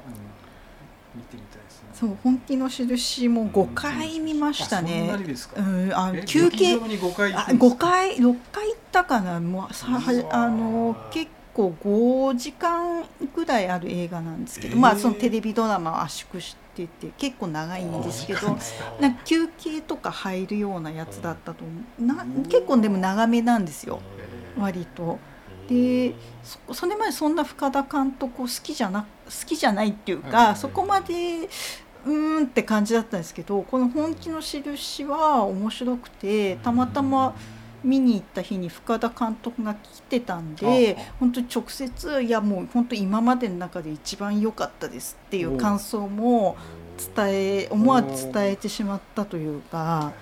[1.15, 1.89] 見てみたいですね。
[1.91, 5.09] そう本気の印も5回見ましたね。
[5.57, 9.39] うん、あ休憩5回あ5回6回行ったかな。
[9.39, 9.87] もうさ
[10.29, 13.03] あの結構5時間
[13.35, 16.64] ぐらいある映画なんですけど、まあそのテレビドラマを圧縮して。
[16.83, 18.57] って言って結構長いんですけど
[18.99, 22.03] なんか休憩とか入るようなやつだったと思う。
[22.03, 24.01] な結構でも長めなんですよ。
[24.57, 25.17] 割と。
[25.69, 26.13] で
[26.71, 31.49] それまでそんな深田監督を好きじゃな好きじゃないっていうかそこまで
[32.05, 37.33] うーんって感じだったんですけどこの「本気の印」は面白くてたまたま
[37.83, 46.57] 見に行った日に深田監督が来てたんで本当に直接いやもう本当今までの中で一番良かったですっていう感想も
[47.15, 50.13] 伝え思わず伝えてしまったというか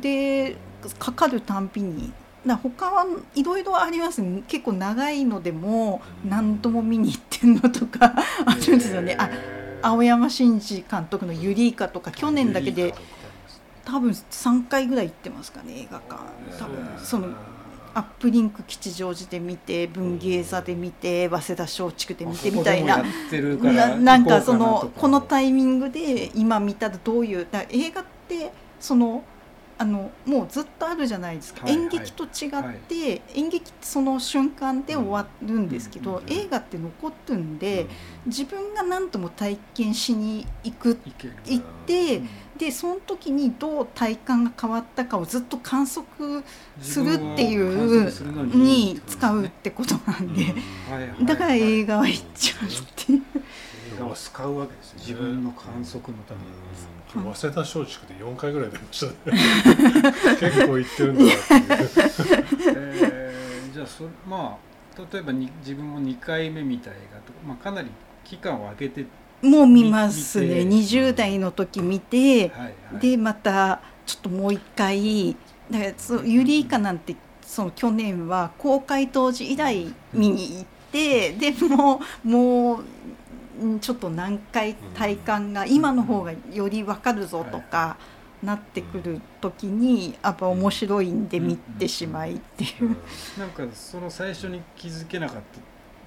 [0.00, 0.56] で
[0.98, 2.12] かかるたんびに
[2.44, 4.42] な他はいろいろありますね。
[4.48, 8.14] 結構長いのでも何度も見に行ってるのとか
[8.46, 9.16] あるんですよね。
[9.18, 9.28] あ
[9.82, 12.94] 青山真司監督の「ユリイカ」とか去年だけで
[13.88, 16.22] 多分3回ぐらい行ってますかね映画館。
[16.58, 17.28] 多分その
[17.94, 23.02] アップリンク吉祥寺で見て文芸座で見て早稲田松竹で見てみたいな。
[23.96, 29.24] なんかそのこのタイミングで今見たらどういうだ映画ってその
[29.80, 37.88] あのもうずっとあるじゃないですか、はいはい、演劇と違って、はい、演劇ってその瞬間で終わるんですけど、うん、映画って残ってるんで、うん、
[38.26, 40.98] 自分が何とも体験しに行く
[41.46, 42.28] 行って、うん、
[42.58, 46.42] でその時にどう体感が変わったかをずっと観測
[46.80, 50.54] するっていうに使うってことなんで、
[51.24, 53.22] だから映画は行っちゃうっていう。
[53.94, 56.98] 映画を使うわけです自分の観測のために。
[57.14, 59.42] 早稲田松竹で4回ぐらい出ましたね
[60.38, 61.64] 結構行ってるんだなっていう
[62.76, 64.68] えー、じゃあそまあ
[65.12, 67.88] 例えばに自分も2回目見た映画とか、まあ、かなり
[68.24, 69.06] 期間を空けて
[69.42, 70.60] もう見ますね。
[70.60, 75.36] 20代の時見て、はいはい、でまたちょっともう一回
[75.70, 82.84] だからそユリイカなんてその去年は公開当時以来見に行って、うん、でももう
[83.80, 87.96] ちょっと何回体感が今の方がより分かるぞとか
[88.42, 92.96] なってくる時にやっぱ面白いんで見てしまいっていう。
[93.38, 95.42] なんかその最初に気づけなかった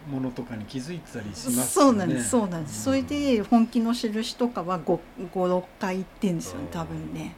[0.09, 7.35] ものとかに気づいてたりします、ね、そうなんですそうなんです、それで本気の印とかは56回行ってんですよね多分ね。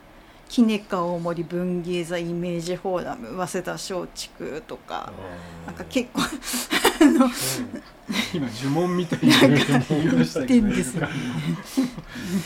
[0.54, 5.12] キネカ大森文芸座イメージフォーラム早稲田松竹とか。
[5.66, 7.28] なんか結構あの、
[8.32, 9.40] 今呪文みたいな
[9.90, 10.68] 言いましたけど、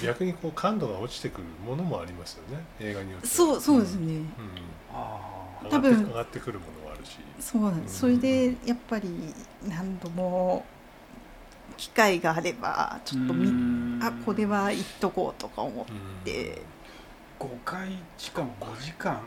[0.06, 2.64] 逆にこう感度が落ちてくるものもありますよね。
[2.80, 4.26] 映画によってそうそうですね、うん、
[4.94, 5.20] あ
[5.70, 6.77] 多分上がってくるもの
[7.52, 9.10] そうなんです、それでやっぱり
[9.66, 10.66] 何度も
[11.78, 15.86] 機会があればちょっとみあこれは言っとこうとか思っ
[16.26, 16.62] て。
[17.40, 19.22] 5回しかも5時間。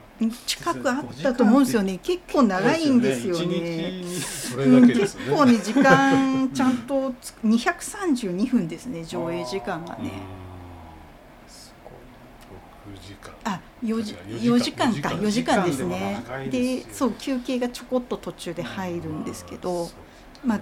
[0.44, 1.98] 近くあったと思うんですよね。
[2.02, 3.60] 結構長いんですよね。
[3.60, 7.14] ね、結構ね時間ちゃんと
[7.44, 10.10] 232分ですね上映時間がね
[11.46, 11.90] すご
[12.92, 15.64] い6時間あ4時 ,4 時間か4時間。
[15.64, 16.22] ですね。
[16.50, 19.88] でそう休憩がちょこっと途中で入るんですけど
[20.44, 20.60] まあ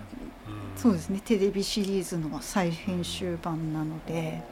[0.76, 1.20] そうですね。
[1.24, 4.42] テレビシリーズの再編集版なので。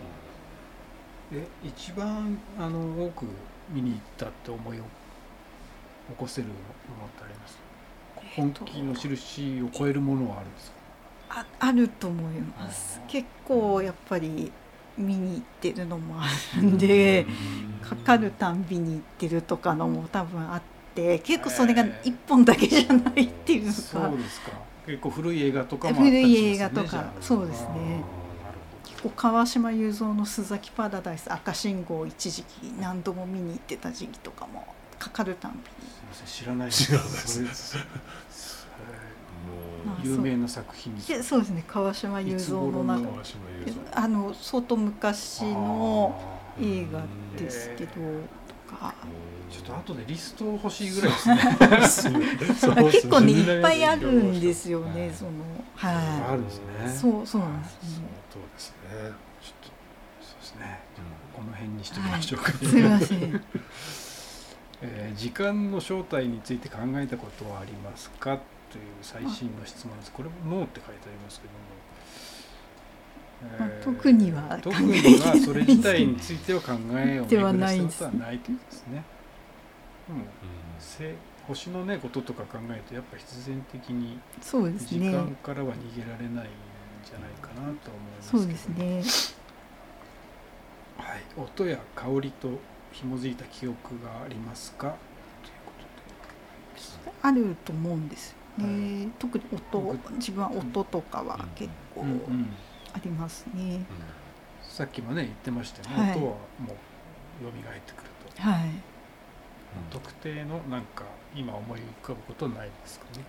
[1.33, 3.27] え一番あの多く
[3.71, 4.87] 見に行ったって思いを起
[6.17, 7.59] こせるものってあります？
[8.37, 10.71] 本気の印を超えるものはあるんです
[11.29, 11.41] か？
[11.41, 13.01] ああると思います。
[13.09, 14.53] 結構やっぱり
[14.99, 16.27] 見に行ってるのもあ
[16.57, 17.27] るんで
[17.83, 20.63] かかるたんびに行ってるとかのも多分あっ
[20.95, 24.51] て結構それが一本だけじゃないっていうか、そうですか。
[24.87, 28.03] 結構古い映画とかも、ね、古い映画とかそうですね。
[29.15, 34.67] 川島雄三の「須崎パラダイス赤信号」一時期何度も見に行ってた時期とかも
[34.99, 35.65] かかるたんびに。
[36.25, 37.77] 知らない知らないです
[40.07, 41.65] 有名な作品でそうですね。
[41.67, 43.09] 川島雄三の中。
[43.93, 46.15] あの相当昔の
[46.61, 47.03] 映画
[47.39, 48.95] ですけどとか。
[49.51, 51.11] ちょっと後でリスト欲しいぐらい
[51.81, 52.21] ですね。
[52.91, 55.31] 結構ねいっぱいあるんですよねその
[55.77, 55.95] はい。
[56.33, 56.65] あるんですね。
[56.89, 57.79] そうそうなんですね。
[58.33, 58.77] そうですね。
[59.41, 59.69] ちょっと
[60.21, 60.81] そうですね、
[61.35, 63.41] この辺にしときましょうか、すみません。
[64.83, 68.39] えー、時間の正体について考えたことはありますか？
[68.77, 70.13] という最新の質問です。
[70.13, 71.59] これも「ノー」って書いてありますけども、
[73.71, 79.05] えー、特には特にはそれ自体については考えを巡らしたことはないということですね。
[80.09, 81.15] うん、
[81.49, 86.51] 星のねこととか考えるとやっぱ必然的に時間からは逃げられない
[87.05, 89.03] じゃないかなと思いますそうですね。
[90.99, 92.59] はい、音や香りと
[92.93, 94.89] 紐づいた記憶がありますか？
[94.89, 94.97] という
[95.65, 95.73] こ
[97.05, 97.13] とで。
[97.23, 99.05] あると思うんですよね。
[99.05, 102.05] はい、特に音、自分は音とかは結構
[102.95, 103.85] ありますね。
[104.63, 106.11] さっきもね言ってましたよね。
[106.11, 106.39] はい、音はも
[106.69, 106.69] う
[107.43, 108.43] 蘇ってくると。
[108.43, 108.71] はい。
[109.91, 111.05] 特定のなんか
[111.35, 113.25] 今思い浮かぶことないですかね？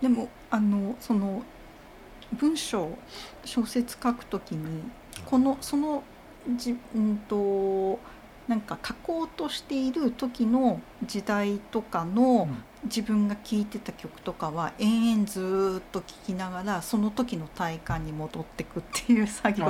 [0.00, 1.42] でもあのその
[2.32, 2.88] 文章
[3.44, 4.82] 小説書くときに
[5.26, 6.02] このその
[6.56, 8.00] じうんと
[8.48, 12.48] なんか書こうとしている時の時代とかの
[12.84, 19.66] 自分が聴いてた曲とかは延々ずっと聴きながらその時の体感に戻ってくっていう作業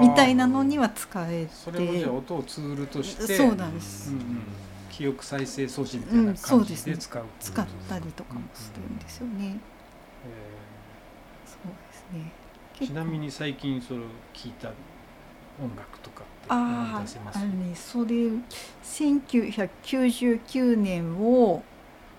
[0.00, 1.52] みたいなのには使えて。
[1.52, 4.42] それもじゃあ音をツールとしてそうなんです、うんうん、
[4.90, 9.46] 記憶再生装置みたいな感じで使う,、うん、うね、使ったりとかもするんですよね、うん。
[9.46, 9.58] うん、
[11.46, 12.32] そうですね。
[12.86, 14.02] ちなみに最近それを
[14.34, 14.68] 聞いた
[15.62, 18.14] 音楽とかああのねそれ
[18.82, 21.62] 1999年を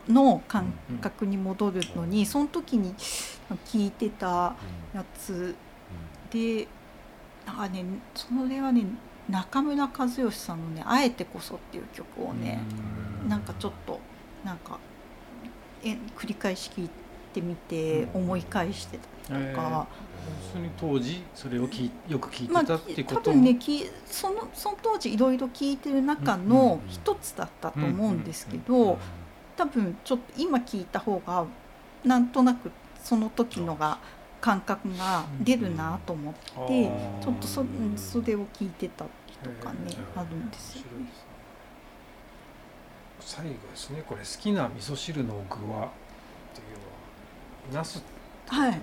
[0.08, 2.94] の感覚に戻るのに、その時に
[3.66, 4.56] 聞いてた
[4.94, 5.56] やつ。
[6.32, 6.68] で
[7.46, 7.86] なんかね
[8.16, 8.86] それはね
[9.30, 12.60] 中村和義さんのね「あえてこそ」っていう曲をね
[13.28, 14.00] なんかちょっと
[14.44, 14.80] なんか
[15.84, 16.90] え繰り返し聞い
[17.34, 18.98] てみて思い返して
[19.28, 19.88] たりとか。
[20.54, 28.98] そに当時それをきよく聞いてたってこと、まあ、多分ねきそのその当時いろいろ聞いてる中の一つだったと思うんですけど
[29.56, 31.46] 多分ちょっと今聞いた方が
[32.04, 34.00] なんとなくその時のが
[34.42, 36.92] 感覚が出るなと思って
[37.22, 37.64] ちょっとそ
[37.96, 39.78] それを聞いてたとかね
[40.16, 41.08] あるんですよね。
[43.20, 44.04] 最後ですね。
[44.06, 45.90] これ好きな味噌汁の具はっ
[46.54, 48.04] ていうのはナス、ね、
[48.48, 48.82] はい。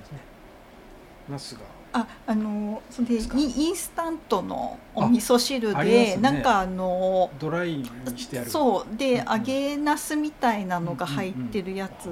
[1.29, 1.61] ナスが
[1.93, 7.85] ああのそれでインスタントのお味噌汁で、ね、なんかあのドライに
[8.17, 8.51] してある。
[8.51, 12.11] そうで、揚げなすみたいなのが入ってるやつ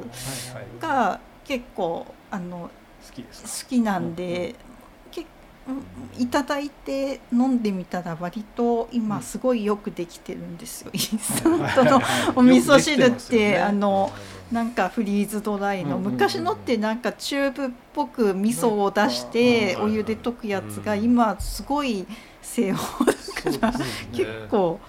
[0.81, 2.71] が結構あの
[3.17, 4.57] 好きなんで、
[6.17, 12.01] いただいて飲んでみたら割と今すごいよくできてるんですよ、 インスタントの
[12.35, 14.11] お味噌汁って、あの。
[14.53, 22.07] なんかフリーズドライの昔のってなんかチューブっぽく味噌を出してお湯で溶くやつが今すごい
[22.41, 23.19] 製法だか
[23.61, 23.73] ら
[24.13, 24.81] 結構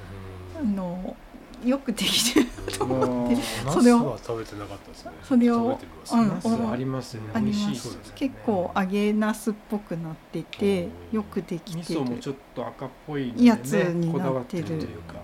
[0.58, 1.16] あの
[1.66, 2.48] よくできてる
[2.78, 3.36] と思って
[3.70, 5.12] それを食べてなかったですね。
[5.24, 5.78] それを
[6.14, 6.72] うん。
[6.72, 7.22] ありますね。
[7.34, 7.98] あります。
[8.16, 12.00] 結構揚げナスっぽくなっててよくできてる。
[12.02, 15.16] 味噌もちょっと赤っぽいやつになってるというか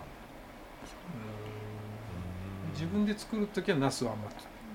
[2.76, 4.30] 自分で作る時はナスはあんま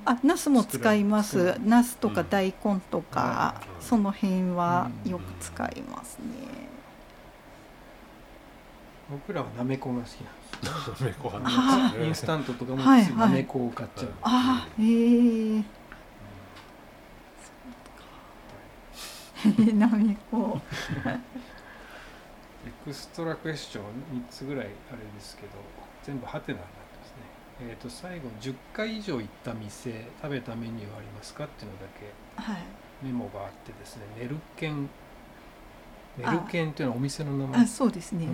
[0.07, 1.61] あナスも使います。
[1.63, 6.25] ナスとか大根とか、うん、その辺はよく使いますね、
[9.11, 10.25] 僕らはなめこが好き
[10.65, 15.65] なんですなめこはインスタントとかもなめこを買っちゃう、あへえ
[19.75, 20.61] なめこ。
[21.07, 23.85] エクストラクエスチョン
[24.21, 25.49] 3つぐらいあれですけど
[26.03, 26.59] 全部ハテナ
[27.63, 34.89] えー、と最後10回以上行った店食べたメニューはありますかっていうのだけメモがあってですね、はい、ネルケン。
[36.19, 37.63] ネルケンっていうのはお店の名前？
[37.63, 38.27] あそうですね、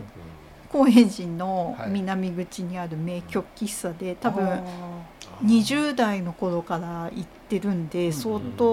[0.71, 4.49] 高円寺の南口にある名曲喫茶で、多分
[5.45, 8.65] 20代の頃から行ってるんで相当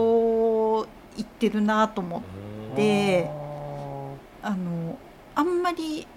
[0.81, 0.87] 行
[1.21, 2.23] ってるなと思
[2.71, 3.29] って、
[4.41, 4.97] あの
[5.35, 6.07] あんまり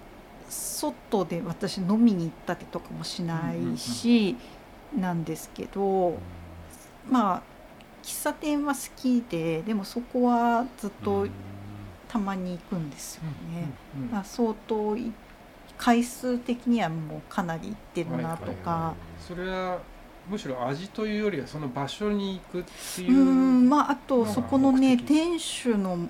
[0.49, 4.35] 外で私飲みに行ったりとかもしないし、
[4.97, 6.17] なんですけど、
[7.09, 7.41] まあ
[8.03, 11.27] 喫茶店は好きででもそこはずっと
[12.07, 13.69] たまに行くんですよね。
[14.11, 14.97] まあ、相当
[15.77, 18.95] 回数的にはもうかなり行ってるなとか。
[19.19, 19.79] それは
[20.29, 22.63] むしろ味というよりはその場所に行くっ
[22.95, 26.09] ていううんまああとそこのね店主の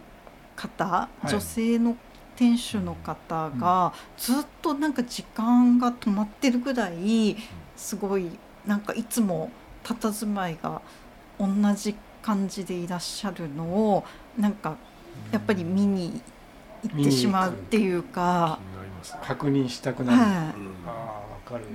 [0.56, 1.96] 方、女性の
[2.38, 7.36] 店主の方がずっとなんか時間が止まってるぐらい
[7.76, 8.30] すごい
[8.66, 9.50] なんかいつも
[9.84, 10.82] 佇まいが
[11.40, 14.06] 同じ感じでいらっしゃるのを
[14.38, 14.78] なんか
[15.32, 16.22] やっぱり見に
[16.84, 18.60] 行ってしまうっていうか、
[19.24, 20.54] 確認したくなる、はい、あ
[20.86, 21.66] あ分かる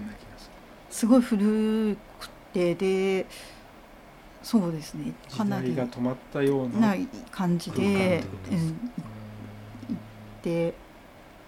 [0.90, 3.26] すごい古くてで
[4.42, 5.12] そうですね。
[5.36, 6.94] かなりが止まったような
[7.30, 8.90] 感じで、うん
[10.42, 10.74] て。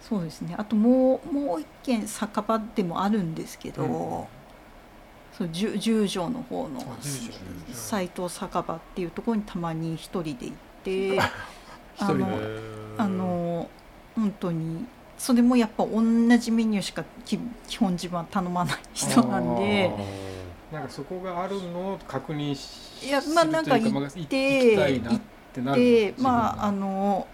[0.08, 0.54] そうですね。
[0.58, 3.88] あともうもう一軒酒場でもあるんですけど、うん、
[5.32, 6.84] そう十十条の方の
[7.72, 11.20] 斎藤酒場っていうところにたまに一人で行って
[11.98, 12.38] あの
[12.98, 13.68] あの
[14.14, 14.84] 本当に
[15.16, 16.02] それもやっぱ同
[16.36, 17.38] じメニューしか基
[17.78, 19.90] 本自分は頼まない人なんで。
[20.72, 27.28] なんかそこがあるのを確認しいやまあなんか行って行ってまああの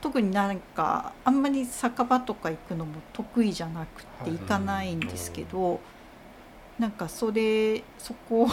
[0.00, 8.48] 特になんかあんまり酒場とか行くのも得意じゃなくて行かないんですけど、はい、なんかそれそこ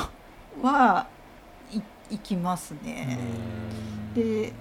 [0.61, 1.07] は
[2.09, 3.17] 行きますね。
[4.13, 4.53] で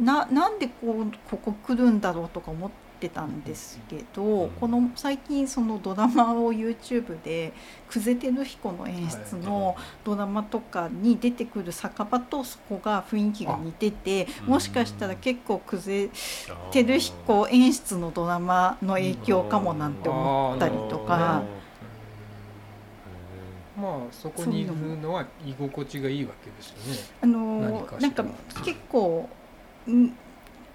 [0.00, 7.52] ななんでこうここ来るんだろうとか思ってってたんですけど、この最近そのドラマを YouTube で
[7.88, 16.10] 久世照彦の演出のドラマとかに出てくる酒場とそこが雰囲気が似ててもしかしたら結構久世
[16.70, 21.42] 照彦演出のドラマの影響かもなんて思ったりとか。
[23.76, 27.16] まあそこにいるのは居心地がいいわけですよね。
[27.22, 27.60] あの
[27.98, 28.24] なんか
[28.64, 29.28] 結構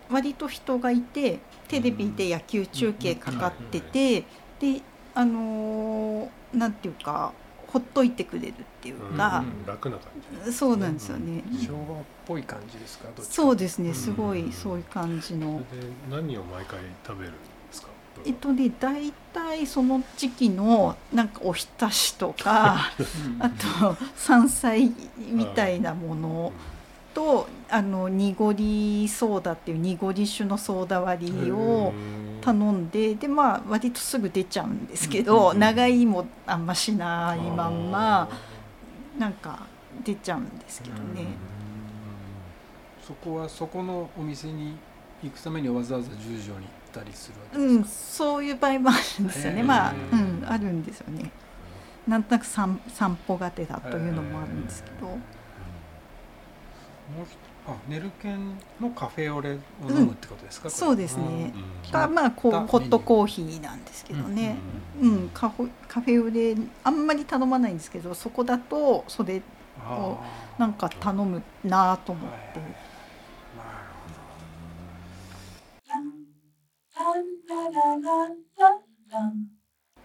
[0.10, 4.22] 割と人がいてテレビで野球中継かかってて、
[4.60, 4.82] で
[5.14, 7.32] あのなんていうか
[7.68, 10.08] ほっといてくれるっていうか、うん、楽な感
[10.46, 13.10] じ、そうなんですよね、昭和っぽい感じですか？
[13.22, 15.66] そうですねすごいそういう感じの、で
[16.10, 17.34] 何を毎回食べる
[18.26, 22.92] えっとね大体その時期のなんかおひたしとか
[23.40, 24.92] あと山菜
[25.32, 26.52] みたいなもの
[27.14, 31.94] とあの濁りソーダっていう濁り酒のソーダ割りを
[32.42, 38.30] 頼んででまあ割とすぐ出ちゃうんですけど長いもあんましないまんま
[39.18, 39.66] なんか
[40.04, 41.26] 出ちゃうんですけどね。
[43.06, 44.78] そこはそこのお店に
[45.24, 49.64] 行くためにわざわざ十条にったりするうん、そういう場合もあるんですよね。
[49.64, 51.32] まあ、うん、あるんですよね。
[52.08, 55.18] なんとなく散散歩がてだというのもあるんですけど、
[57.16, 57.26] もう
[57.68, 59.56] あネルケンのカフェオレを
[59.90, 61.54] 飲むってことですか、うん、そうですね、
[61.92, 64.58] がまあこうホットコーヒーなんですけどね、
[65.02, 69.42] うん、うん、カフカフェオレあんまり頼まないんですけどそこだとそれ
[69.88, 70.18] を
[70.58, 72.90] なんか頼むなと思って。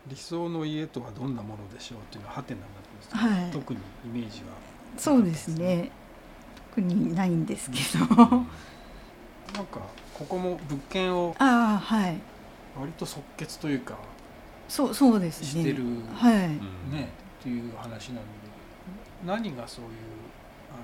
[0.06, 1.98] 理想の家とはどんなものでしょう？
[1.98, 4.46] っていうのはハテナになってます、はい、特にイメージは、
[4.98, 5.90] そうですね
[6.74, 8.46] 特にないんですけど、なん
[9.66, 9.80] か
[10.12, 12.20] ここも物件をあはい。
[12.76, 13.96] 割と即決というか
[14.68, 15.62] そうそうですね。
[15.62, 16.34] してる、はい、
[16.92, 18.26] ねっていう話なので
[19.24, 19.90] 何がそういう
[20.72, 20.82] あの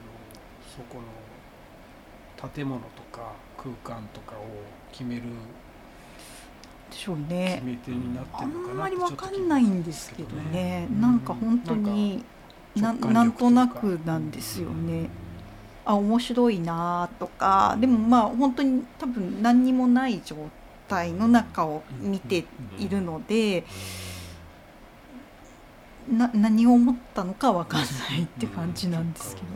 [0.76, 4.44] そこの建物とか空間とかを
[4.92, 5.22] 決める
[6.90, 7.60] でしょうね。
[8.32, 12.24] あんまりわかんないんですけどね、うん、なんか本当に
[12.76, 15.08] ななんとなくなんですよね。
[15.85, 20.36] あ面白いなとかでもまあ本当に多分何にもない状
[20.89, 22.44] 態の中を見て
[22.78, 23.65] いるので、
[26.11, 27.86] な何を思ったのかわかんな
[28.16, 29.47] いって感じなんですけど。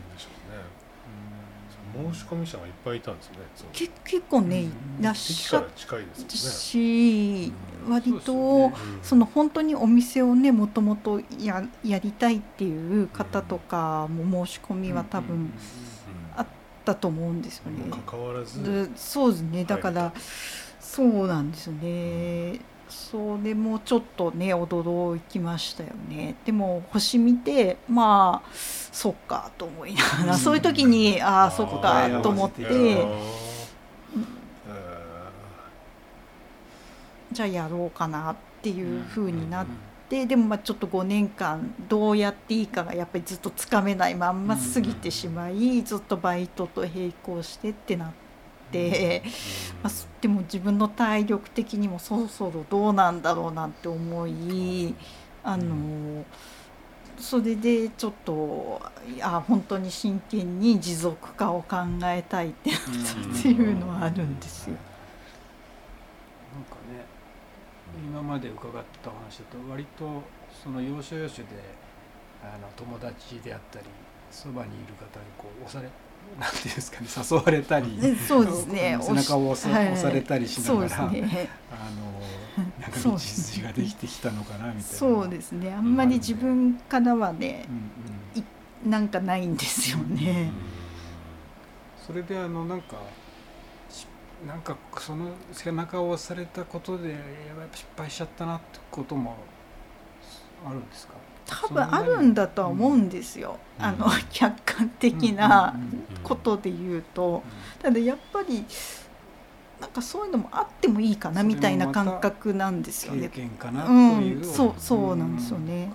[1.95, 3.37] 申し込み者がいっぱいいたんですね。
[3.73, 4.71] け結構ね、い
[5.01, 5.65] らっしゃっ
[6.29, 7.53] し、
[7.89, 8.73] 割と
[9.03, 15.53] その本当にお店をねもともとややりたいっていう方とかも申し込みは多分
[15.93, 15.94] あ
[16.85, 17.91] ったと思うんですよね。
[18.07, 19.65] 関わらずそうですね。
[19.65, 20.13] だから
[20.79, 22.61] そうなんですよね。
[22.87, 33.07] それもちょっとね驚きましたよねでも星見てまあそっかと思いながら、そういう時にああそっかと思って、
[37.33, 39.73] じゃあやろうかなっていうふうになって、
[40.09, 48.15] でもまあちょっと5年間どうやっていいかがやっぱりずっとつかめないまんま過ぎてしまい、ずっとバイトと並行してってなって。、
[49.83, 54.95] まあ、でも自分の体力的にもそろそろどうなんだろうなって思い
[55.45, 56.25] あの
[57.19, 58.83] それでちょっと
[59.23, 62.75] あ本当に真剣に持続化を考えたいってっ
[63.43, 64.77] ていうのはあるんですよ。
[66.55, 67.05] なんかね
[68.05, 70.23] 今まで伺った話だと割と
[70.63, 71.49] その要所要所で
[72.43, 73.87] あの友達であったり
[74.31, 75.89] そばにいる方にこう押され
[76.39, 78.99] なんていうんですかね誘われたりそうですね。
[79.03, 84.83] 背中を押さ,、押されたりしながら、ね、 あのなんか道筋ができてきたのかなみたいな。
[84.83, 85.73] そうですね。
[85.73, 88.43] あんまり自分からはね、うん
[88.85, 90.51] うん、なんかないんですよね。
[92.05, 92.97] それであのなんか
[94.47, 97.19] なんかその背中を押されたことでやっ
[97.71, 99.37] ぱ失敗しちゃったなってことも
[100.67, 101.15] あるんですか？
[101.47, 105.75] 多分あるんだとは思うんですよ、うん、あの客観的な
[106.23, 107.43] ことで言うと、
[107.83, 108.65] ただやっぱり
[109.81, 113.31] なんかそういうのもあってもいいかなみたいな感覚なんですよね。
[113.37, 115.93] うん、そうそうなんですよね。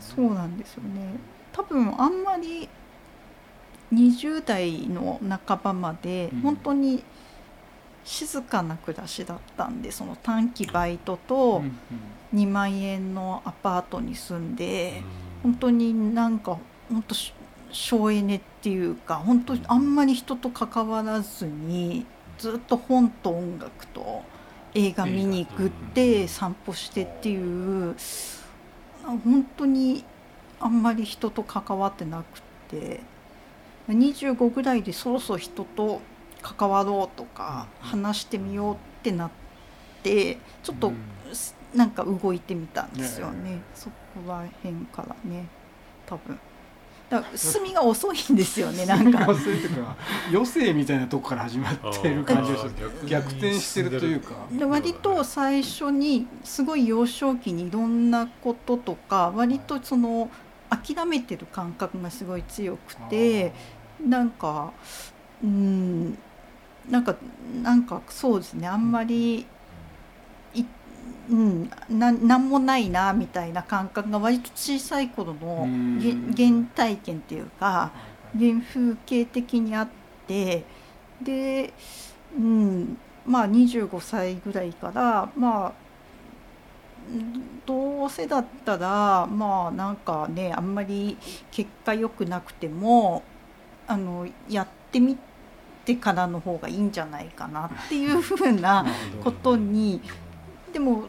[0.00, 1.14] そうなんですよね。
[1.52, 2.68] 多分あんまり
[3.92, 7.04] 20代の半ばまで本当に
[8.04, 11.62] 静かな暮らしだったんでその短期バイトと
[12.34, 15.02] 2万円のアパートに住んで
[15.42, 16.58] 本当になんか
[16.90, 17.14] 本当
[17.70, 22.06] 省エネっていうか本当あんまり人と関わらずに
[22.38, 24.22] ずっと本と音楽と
[24.74, 27.94] 映画見に行くって散歩してっていう
[29.04, 30.04] 本当に
[30.60, 33.00] あんまり人と関わってなくて
[33.88, 36.00] 25ぐらいでそろそろ人と
[36.42, 39.30] 関わろうとか話してみようってなっ
[40.02, 40.92] てちょっと
[41.74, 43.94] なんか動いてみたんですよね、そこ
[44.28, 45.46] ら辺からね
[46.06, 46.38] 多分。
[47.08, 49.30] だから進みが遅いんですよね なんか。
[49.30, 49.96] 遅いというか
[50.30, 54.34] 余生みたいなとこから始まってる感じがして逆転してるというか。
[54.66, 60.30] 割と最初にすごい幼少期にいろんなこととか割とその
[60.70, 63.52] 諦めてる感覚がすごい強くて
[64.02, 64.72] なんか
[65.44, 66.18] うん
[66.90, 67.16] なんか
[67.62, 68.66] なんかそうですね。
[68.68, 69.46] あんまり
[71.30, 75.68] うん、な何もないなみたいな感覚が割と小さい頃の
[76.36, 77.92] 原体験っていうか
[78.38, 79.88] 原風景的にあっ
[80.26, 80.64] て
[81.22, 81.72] で、
[82.36, 85.72] うん、まあ25歳ぐらいからまあ
[87.66, 91.16] どうせだったらまあなんかねあんまり
[91.50, 93.22] 結果良くなくても
[93.86, 95.31] あのやってみて
[95.96, 98.86] からの方がいいんじゃないかなっていうふうな
[99.22, 100.00] ことに
[100.72, 101.04] でも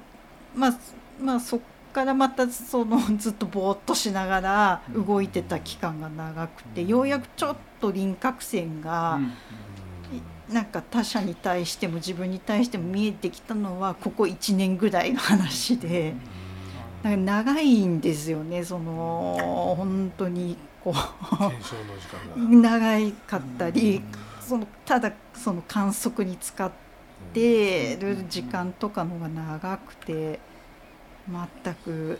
[0.55, 0.73] まあ
[1.21, 1.59] まあそっ
[1.93, 9.19] からまたそのずっとぼーっとしながら動いてた期間が長くてようやくちょっと輪郭線が
[10.51, 16.13] なんか他者に対しても自分に対しても見えてきたのはここ1年ぐらいの話で
[17.01, 20.93] なんか長いんですよねその本当にこ
[22.37, 24.01] う長かったり
[24.47, 26.83] そのただその観測に使って
[27.31, 30.39] てる時間とかのが長くて
[31.27, 32.19] 全く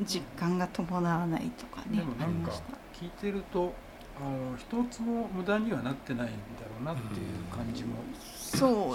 [0.00, 1.98] 実感が伴わないとかね。
[1.98, 2.52] でもなんか
[2.92, 3.72] 聞いてると
[4.20, 6.34] あの一つも無駄にはなってないんだ
[6.64, 7.96] ろうなっていう感じも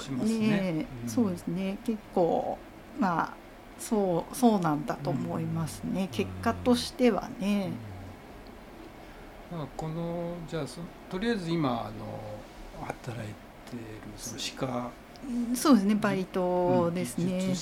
[0.02, 0.86] しますね。
[1.08, 2.58] そうですね結構
[3.00, 3.34] まあ
[3.78, 7.72] そうそうなんだと思いますね、うん、結果としてはね。
[9.52, 13.80] うん、このじゃあそとりあえず今あの働いてる
[14.18, 14.90] その歯科。
[15.54, 17.54] そうですねバイトですね、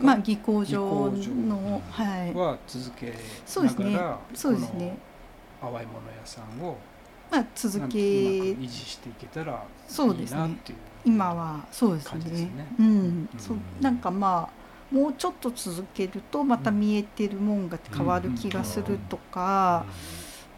[0.00, 1.12] うん、まあ技工場
[1.46, 2.32] のはい。
[2.32, 3.14] は続け
[3.44, 3.98] そうですね。
[4.34, 4.96] そうですね。
[5.60, 6.78] 淡いもの屋さんを
[7.30, 10.56] まあ続け維持していけたらそうですね。
[11.04, 19.84] 今はそうですね、ね、うん、うん、そうなんかまあもうちょっと続けるとまた見えてるもんが変わる気がするとか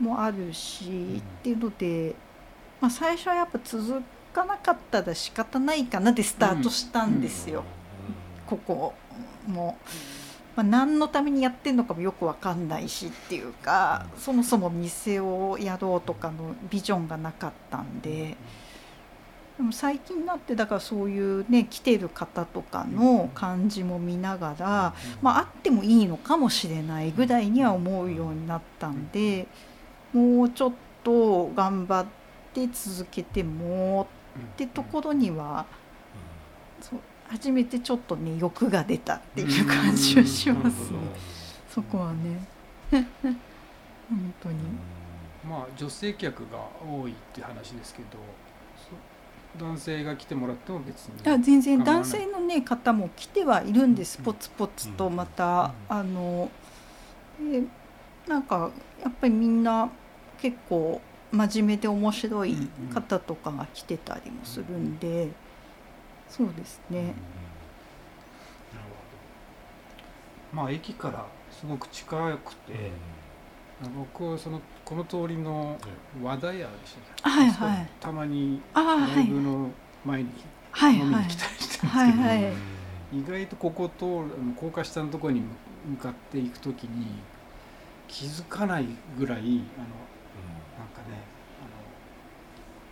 [0.00, 2.14] もあるし、っていうので
[2.84, 7.64] まあ、最初はやっぱ続かなかったら仕方ないかなでスタートしたんですよ、
[8.46, 8.92] ここ
[9.46, 9.78] も。
[10.54, 18.36] まあ、何のためにやってるのかもよく分かんないしっていうかそもそも店をやろうとかのビジョンがなかったんで。
[19.56, 29.46] でも最近になってだからそういうね来てる方とかの感じも見ながら、まあ、あってもいいのかもしれないぐらいには思うようになったんで
[30.14, 30.72] もうちょっ
[31.02, 32.24] と頑張って。
[32.54, 34.06] て続けても
[34.54, 35.66] ってところには、
[36.80, 40.98] そう初めてちょっとね欲が出たっていう感じはしますね、
[41.68, 42.46] そこはね。
[42.92, 44.56] 本当に。
[45.48, 48.18] まあ女性客が多いって話ですけど
[49.58, 51.30] 男性が来てもらっても別に。
[51.30, 51.82] あ全然。
[51.82, 56.50] 男性の、ね、方も来てはいるんです、ポツポツとまた、あの
[57.40, 57.62] え
[58.28, 58.70] なんか
[59.02, 59.90] やっぱりみんな
[60.44, 61.00] 結構
[61.32, 62.54] 真面目で面白い
[62.92, 65.30] 方とかが来てたりもするんで、
[66.28, 67.00] そうですね。
[67.00, 67.14] なる
[70.52, 70.62] ほど。
[70.62, 72.90] まあ駅からすごく近くて、
[73.96, 75.78] 僕そのこの通りの
[76.22, 79.70] 和田屋でしたはいはい、たまにライブの
[80.04, 84.24] 前に飲みに来たりしてるんですけど、はいはい、意外とここと
[84.60, 85.42] 高架下のところに
[85.88, 87.06] 向かっていくときに
[88.08, 88.86] 気づかない
[89.18, 89.86] ぐらいあの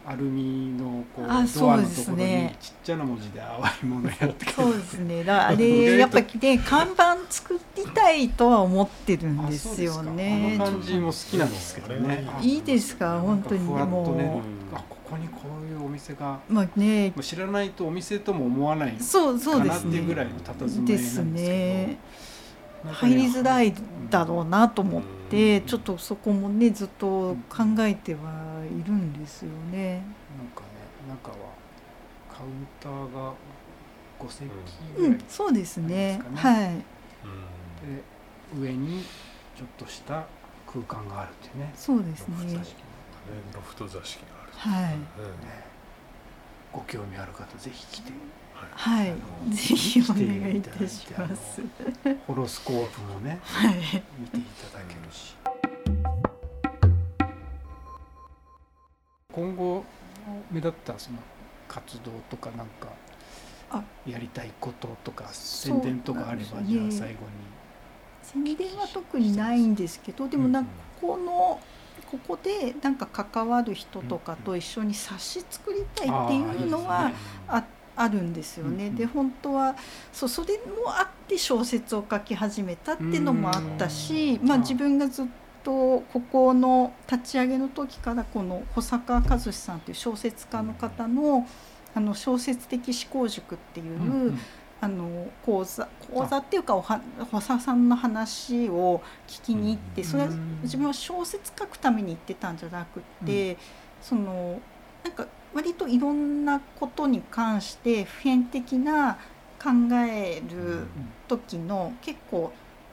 [0.05, 5.23] アルミのこうドアのところにちっちゃな文字で淡いものやってそうですね。
[5.23, 10.57] だ あれやっぱりね看板作りたいとは思ってるんですよね。
[10.61, 12.27] あの感じも好きなんですけどね。
[12.41, 13.21] いいですか？
[13.21, 13.75] 本当にも。
[14.13, 14.41] う、ね、
[14.75, 16.41] あここにこういうお店が。
[16.49, 17.13] まあね。
[17.21, 20.01] 知らないとお店とも思わないそうそうですね。
[20.01, 21.99] ぐらいの佇まいなんですね
[22.85, 23.73] 入りづらい
[24.11, 25.22] だろうなと思って、
[25.67, 30.03] ちょっとそこもねずっと考えてはいるんですよね。
[30.37, 30.67] なんかね
[31.09, 31.37] 中は
[32.33, 33.33] カウンターが
[34.21, 36.21] 5席ぐらい、ね、うん、そうですね。
[36.35, 36.77] はい。
[37.87, 38.03] で
[38.61, 39.05] 上に
[39.57, 40.27] ちょっとした
[40.67, 41.73] 空間があるっていうね。
[41.75, 42.37] そうですね。
[43.55, 44.53] ロフト座敷がある。
[44.55, 44.97] はい。
[46.73, 48.13] ご興味ある方ぜひ来て
[48.71, 49.15] はい、
[49.51, 50.23] ぜひお願
[50.53, 51.63] いいたします。
[52.27, 53.75] ホロスコープもね、はい、
[54.19, 55.37] 見ていただけるし。
[59.33, 59.85] 今後
[60.51, 61.19] 目立ったその
[61.67, 67.19] 活動とかなんかやりたいこととか宣伝とかあれば、ね、じゃあ最後に。
[68.23, 70.71] 宣伝は特にないんですけどでもなんか
[71.01, 71.61] この
[72.11, 77.11] ここでなんか関わる人とかと一緒に冊子作りたいっていうのは
[77.49, 77.82] あって。
[77.97, 78.91] あるんですよね。
[78.91, 79.77] で本当は
[80.13, 85.27] そうそれもあって小説を書き始めたっていうのもあったし、まあ、自分がずっ
[85.63, 91.47] とここの立ち上げの時からこの保坂和志さんという小説家の方の
[91.95, 94.33] あの小説的思考塾っていう、
[94.81, 100.31] あの講座講座っていうかおは保坂さんの話を聞きに行ってそれは
[100.63, 103.59] 自分は小説書くために行ってたんじゃなくて、
[104.01, 104.59] その
[105.05, 109.19] なんか割といろんなことに関して普遍的な
[109.63, 110.87] 考える
[111.29, 112.53] 時の結構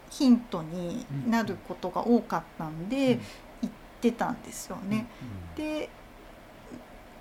[0.09, 3.19] ヒントになることが多かったんで
[3.61, 5.07] 言ってたんですよね。
[5.55, 5.89] で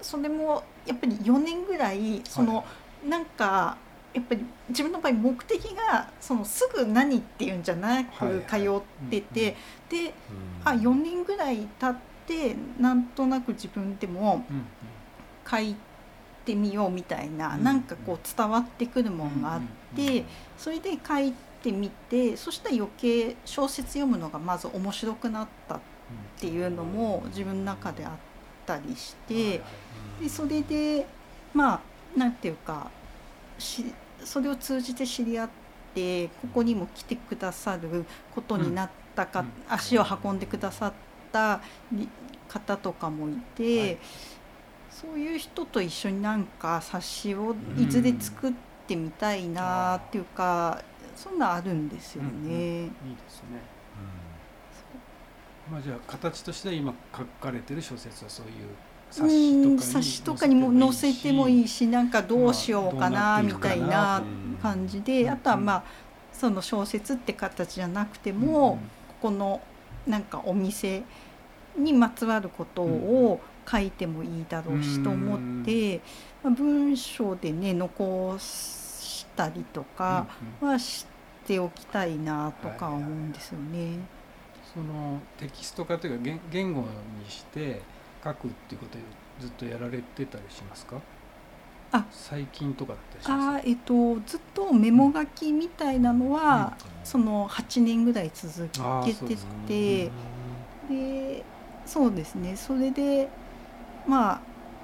[0.01, 2.65] それもやっぱり4年ぐらいその
[3.07, 3.77] なんか
[4.15, 9.57] やっぱり自分の場合目的がそのすぐ何っていうんじゃなく通ってて
[9.89, 10.15] で
[10.65, 11.97] あ4年ぐらい経っ
[12.27, 14.45] てなんとなく自分でも
[15.51, 15.75] 書い
[16.45, 19.61] てみようみたいな、うん、なんかこう伝わってくるもんがあっ
[19.97, 20.25] て、
[20.57, 25.81] それで書いてみてそしたら余計小説読むのがまず面白くなったっ
[26.39, 28.13] ていうのも自分の中であっ
[28.65, 29.61] たりして、
[30.21, 31.07] でそれで
[31.53, 31.81] まあ
[32.17, 32.91] 何て言うか
[33.59, 33.85] し
[34.25, 35.49] それを通じて知り合っ
[35.95, 38.05] てここにも来てくださる
[38.35, 40.93] ことになったか、足を運んでくださっ
[41.33, 41.61] た
[42.49, 43.99] 方とかもいて。
[44.91, 48.53] そういう人と一緒になんか冊子をいずれ作っ
[48.87, 50.83] てみたいなっていうか、
[51.17, 52.29] そんなあるんですよね。
[52.31, 53.79] うんうん、いいですね。
[55.71, 64.23] まあじゃあ形としては今書かれてる小説はそういう冊子とかにも載せてもいいしなんかどうしようかなみたいな
[64.63, 65.85] 感じであとはまあ
[66.33, 68.79] その小説って形じゃなくても
[69.09, 69.61] ここの
[70.07, 71.03] なんかお店
[71.77, 73.41] にまつわることを
[73.71, 76.01] 書いてもいいだろうしと思って、
[76.43, 80.27] まあ、文章でね残したりとか
[80.61, 81.07] はし
[81.47, 83.99] ておきたいなとか思うんですよね。
[84.75, 86.87] そのテキスト化というか言語に
[87.31, 87.81] して
[88.23, 89.01] 書くっていうことを
[89.41, 91.01] ずっとやられてたりしますか？
[91.93, 92.05] あ。
[92.11, 93.57] 最近とかだったりします？
[93.59, 99.37] あ、えっと、ずっとメモ書きみたいなのは、うん、その8年ぐらい続けて
[99.67, 100.11] て
[100.89, 101.45] で
[101.87, 102.57] そうですね。
[102.57, 103.29] それで
[104.09, 104.41] まあ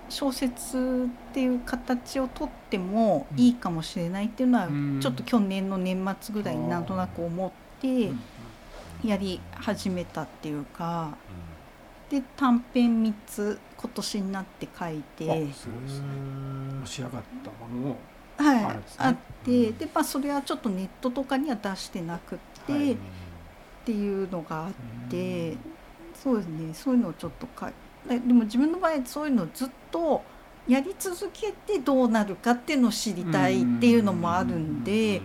[0.09, 4.68] 小説っていう形をとってもいいかもしれないっていうのは、
[5.01, 8.12] ちょっと去年の年末ぐらいになんとなく思って
[9.02, 11.16] やり始めたっていうか、
[12.10, 15.48] で短編3つ今年になって書いて
[16.84, 17.96] 仕上がったものを
[18.36, 22.96] はい、あってで、まあ、それはちょっとネットとかには出してなくて、はい、っ
[23.84, 24.72] ていうのがあっ
[25.09, 25.56] て
[26.14, 26.74] そうですね。
[26.74, 27.72] そういうのをちょっと書い
[28.09, 30.22] でも自分の場合そういうのをずっと
[30.68, 35.22] やり続けてどうなるかっていうのを知りたいっていうのもあるんで。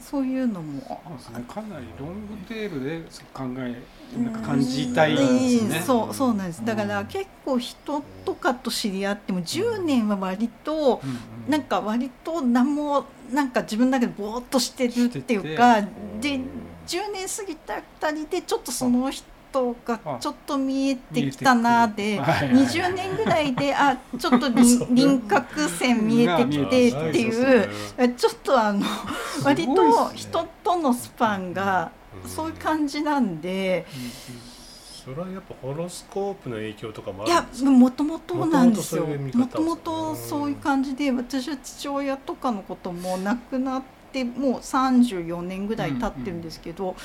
[0.00, 1.00] そういうのも。
[1.18, 3.02] そう、ね、かなりロングテールで
[3.32, 3.80] 考え
[4.18, 5.18] なんか感じたいで
[5.58, 6.64] すね、そうそうなんです。
[6.64, 11.00] だから結構人とかと知り合っても10年は割と、
[11.48, 15.80] なんか割と何もなんか自分だけでぼーっとしてるっていうか
[16.20, 16.40] で
[16.86, 24.48] 10年過ぎたあたりでちょっとその人トがちょっと見えてきたなで、はい、20年ぐらいであちょっと
[24.90, 27.68] 輪郭線見えてきてっていう
[28.16, 28.84] ちょっとあの
[29.44, 31.90] 割と人とのスパンが
[32.26, 33.86] そういう感じなんで。
[35.04, 39.04] それはやっぱホロスコープの影響とかもいやもともとなんですよ。
[39.34, 46.96] もともとそういう感じで私は父親とかのことも亡くなってもう34年ぐらい経ってるんですけど、うんうん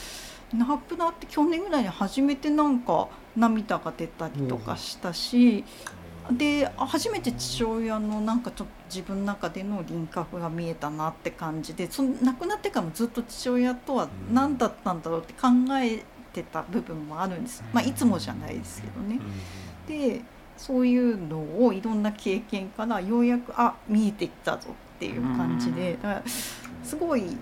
[0.53, 5.65] 亡くなって去年ぐらいに初めてなんか涙が出たりとかしたし、
[6.30, 15.48] うん、で初めて父親のなんかちょっと自分の中での輪郭が見えたなって感じでその亡くなってからもずっと父親とは何だったんだろうって考
[15.82, 19.19] えてた部分もあるんです、まあ、いつもじゃないですけどね。
[19.88, 20.22] で
[20.57, 26.24] そういうのをいろんな経験からようやくあ見えてきたぞっていう感じでだから
[26.84, 27.38] すごい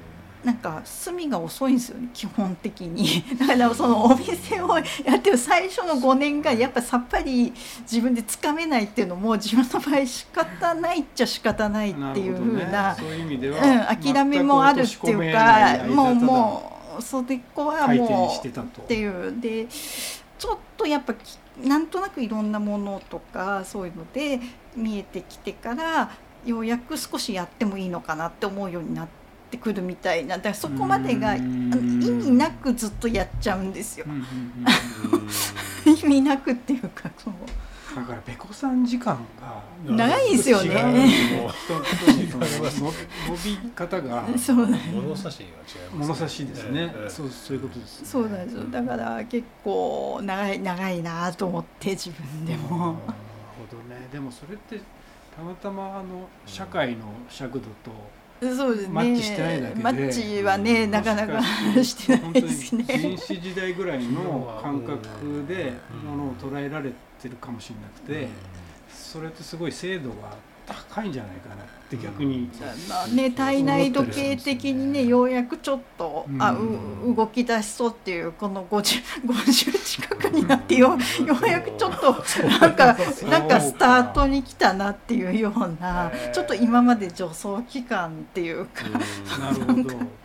[0.45, 7.51] なんか隅が遅いんですよね基本的に だからそのお店をやってる最初の5年がやっぱさっぱり
[7.81, 21.15] 自分でつかめないっていうのも自分の場合仕方ないっちゃ仕方ないっていうふうな、ね、うん、諦めもあるっていうかもうもうそれこはもうっていうでちょっとやっぱ
[21.63, 24.39] なんとなくいろんなものとかそういうので
[24.75, 26.11] 見えてきてから
[26.45, 29.24] ようやく少しやってもいいのかなって思うようになって。
[29.55, 34.05] ってくるみたいなだからそこまでが意味なくずっとやっちゃうんですよ。
[35.85, 37.33] 意味なくっていうかそう
[37.95, 41.47] だからべこさん時間が長いですよね。
[41.47, 42.35] 伸
[43.45, 46.93] び方がそう物差しが違い物差しですね。
[47.07, 48.05] そうそういうことです。
[48.05, 48.63] そうなんですよ。
[48.65, 52.67] だから結構長い長いなと思って自分でも。
[52.69, 52.97] なるほ
[53.71, 54.09] どね。
[54.11, 54.81] でもそれって
[55.35, 57.91] たまたまあの社会の尺度と
[58.41, 58.93] そうですね。
[58.93, 59.81] マッチしてないだけで。
[59.81, 61.41] マッチはね、なかなか
[61.83, 62.83] してないですね。
[62.83, 66.91] 原始時代ぐらいの感覚でものを捉えられ
[67.21, 68.27] てるかもしれなくて、
[68.89, 72.49] それってすごい精度が高いんじゃないかなって逆に、
[72.89, 82.11] まあね体内時計的にねようやくちょっと、あう動き出しそうっていうこの 50, 50 近くになってよようやくちょっと
[82.59, 82.97] なんか
[83.29, 88.83] なんかスタートに来たなっていうようなちょっと今まで助走期間っていうか。
[89.39, 90.24] なるほど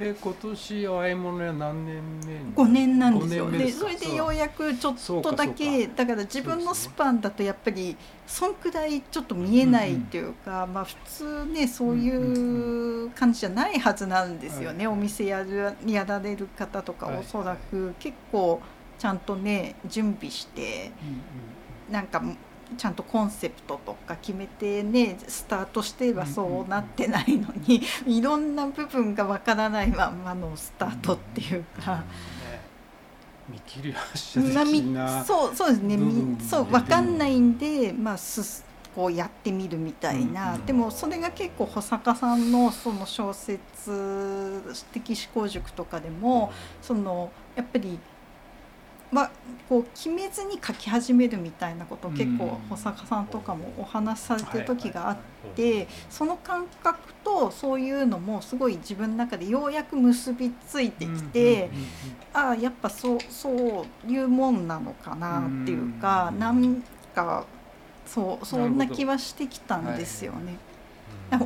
[0.00, 3.50] え今年和え物屋何年目5年なんですよ。
[3.50, 7.96] でそれでようやくちょっとだけだから自分のスパンだとやっぱり
[8.26, 18.60] そんくらいちょっと見えないっていうか、うんうん、まあ普通ねそういう感じじゃないはずなんですよね、お店やるやられる方とかおそらく結構
[18.98, 21.08] ちゃんとね準備して、うん
[21.88, 22.22] うん、なんか
[22.76, 32.04] ちゃんとコンセプトとか決めてねスタートしてはそうなってないのに、 いろんな部分がわからないままのスタートっていうか。
[33.48, 35.98] 見切り発車的なそうそうですね。
[36.46, 38.62] そう分かんないんで、まあ、す
[38.94, 43.60] こうやってみるみたいな、うん、でもそれが結構保坂さんのその小説
[44.92, 47.98] 的思考塾とかでも、そのやっぱり
[49.12, 49.30] は
[49.68, 55.16] こう決めずに書き始めるみたいなことを結構保坂さんとかもお話しされてる時があっ
[55.54, 61.70] てその感覚とそういうのもすごい自分の中でようやく結びついてきて
[62.32, 66.82] ああやっぱそうそういうもんなのかなっていうかなん
[67.14, 67.44] か
[68.06, 70.56] そうそんな気はしてきたんですよね。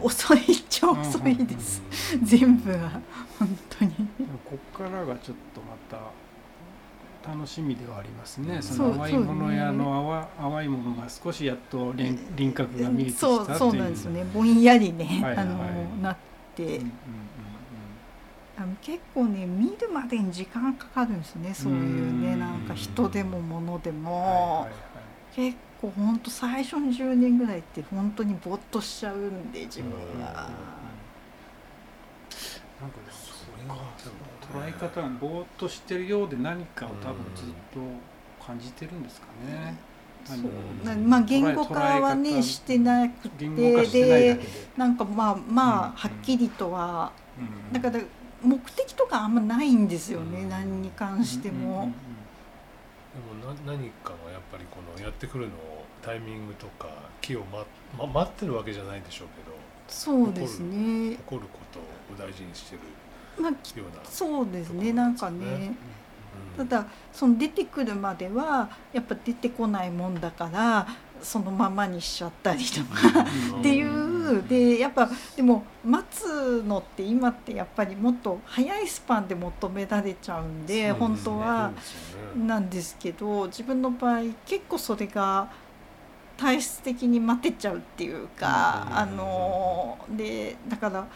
[0.00, 1.82] 遅いっちゃ遅いです、
[2.22, 3.00] 全部が
[3.36, 3.92] 本当に。
[4.44, 5.98] こっからがちょっとまた
[7.26, 8.60] 楽しみではありますね。
[8.60, 14.24] その淡いもの屋の淡,、淡いものが少しやっと輪輪郭が見えてきたそうそうなんですよね。
[14.32, 15.58] ぼんやりね、はいはい、あの
[16.02, 16.16] なっ
[16.54, 16.88] て、うんうんうん、
[18.58, 21.54] あの結構ね見るまでに時間かかるんですね。
[21.54, 24.70] そういうねなんか人でも物でも、はいはいはい、
[25.36, 29.90] 結構本当最初の10年ぐらいって本当にぼーっとしちゃうんで自分
[30.20, 30.50] が。
[32.82, 33.30] なんかそ
[33.62, 33.76] れが
[34.52, 37.80] 捉え方がぼーっとしてるようで何かを多分ずっと
[38.44, 39.76] 感じてるんですかね。
[40.24, 40.96] そう。
[40.96, 44.40] まあ言語化はねしてなくてで
[44.76, 47.12] なんかまあまあはっきりとは、
[47.72, 48.00] だから
[48.42, 51.92] 目的とかあんまないんですよね、何に関しても。
[53.12, 56.88] でもな何かがやっぱりこのやってくるのをタイミングとか
[57.20, 57.64] 気を、ま
[57.98, 59.56] ま、待ってるわけじゃないでしょうけど
[59.86, 61.16] そうですね。
[61.16, 62.80] 起こることを大事にしてる
[63.42, 63.52] まあ、
[64.04, 65.74] そうですねなんかね、
[66.56, 70.86] ただその出てくるまではやっぱ出てこないもんだから
[71.22, 73.20] そのままにしちゃったりとか
[73.60, 74.12] っていう。
[74.48, 81.72] でやっぱでも待つのって今ってやっぱりもっと早いスパンで求められちゃうんで本当は
[82.36, 85.50] なんですけど自分の場合結構それが
[86.38, 91.06] 体質的に待てちゃうっていうかあのでだから。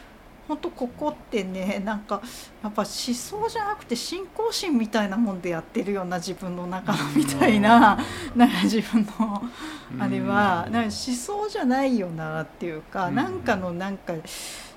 [0.47, 2.21] 本当ここってねなんか
[2.63, 7.99] やっぱ思想じゃなくて信仰心みたいなもんでやってるような自分の中みたいな
[8.35, 9.41] なんか自分の
[9.99, 14.13] あれはなんか思想じゃないよなっていうかなんかのなんか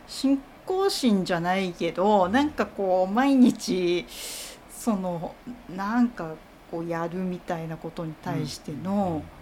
[0.07, 4.07] 信仰心じゃないけどなんかこう毎日
[4.71, 5.35] その
[5.75, 6.35] なんか
[6.71, 9.23] こうやるみたいなことに対しての。
[9.35, 9.40] うん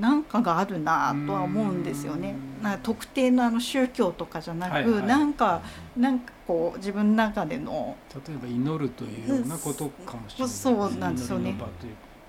[0.00, 2.34] なんかがあるなとは思うんですよね。
[2.62, 5.62] な特定のあの宗教とかじゃなく、はいはい、なんか
[5.96, 7.96] なんかこう自分の中での
[8.26, 11.56] 例えば祈るというようなことかもしれない、そうなんですよね。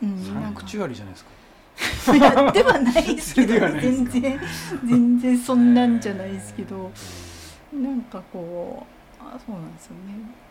[0.04, 2.16] うん、サンクチュアリじゃないですか。
[2.16, 4.40] いやではないですけど 全然
[4.86, 6.92] 全然そんなんじゃないですけど。
[7.82, 8.86] なんかこ
[9.20, 10.46] あそうなんですよね。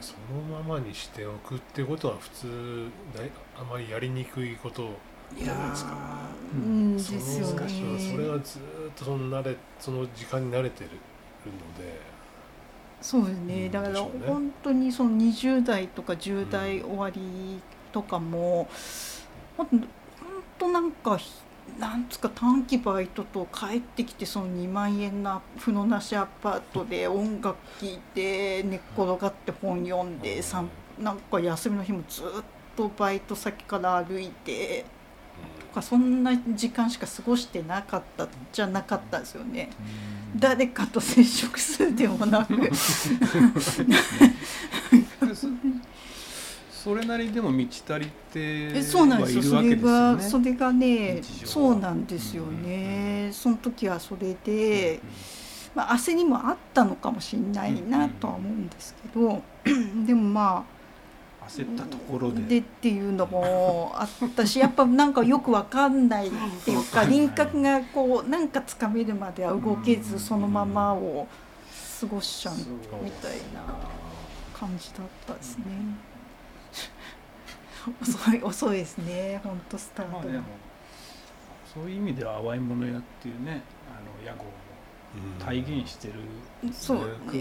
[0.00, 2.88] そのままにしておくってことは普通
[3.56, 4.90] あまりやりにくいこと
[5.40, 6.12] いですか。
[6.54, 8.12] うん、ですよね。
[8.12, 8.62] それがずっ
[8.94, 12.12] とその慣れその時間に慣れてるので。
[13.00, 13.68] そうですね。
[13.68, 17.60] だから本当にその20代とか10代終わり
[17.90, 18.68] とかも、
[19.58, 19.86] うん、本
[20.58, 21.18] 当なんか
[21.78, 30.40] なんつか短期バイトと帰ってきてその2万円の風呂なしアパートで音楽聴いて寝っ転がって本読んで、
[30.98, 32.26] うん、なんか休みの日もずっ
[32.76, 34.84] とバイト先から歩いて
[35.60, 39.70] とかそんな時間しか過ごしてなかったじゃなかったですよね。
[40.36, 42.54] 誰かと接触するでもなく。
[46.72, 49.42] それなりでも満ち足りてそうなんですよ。
[49.42, 55.00] それがそれがねそうなんですよね、うん、その時はそれで、うん、
[55.76, 59.42] まあ焦りもあったのかもしれないなとは思うんですけど、
[60.04, 60.71] でもまあ
[61.48, 62.42] 焦ったところで。
[62.42, 66.30] でっていうのもあったしやっぱなんかよくわかんないっ
[66.64, 71.26] ていうか輪郭がこうなんかつかめるまでは動けずそのままを
[72.00, 72.54] 過ごしちゃう
[73.02, 73.62] みたいな
[74.54, 75.64] 感じだったですね。
[78.00, 80.42] 遅い遅いですね本当スタート、まあ、
[81.72, 84.50] そういう意味では淡いもの屋っていうねあの屋号も
[85.38, 86.14] 体現してる、
[86.62, 86.70] うん、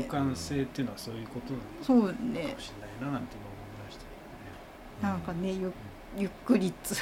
[0.07, 1.59] 空間性っていうのはそういうことな
[1.99, 3.50] のかもしれないななんて思
[5.01, 5.71] なんかねゆ
[6.17, 6.99] ゆっくりっつね。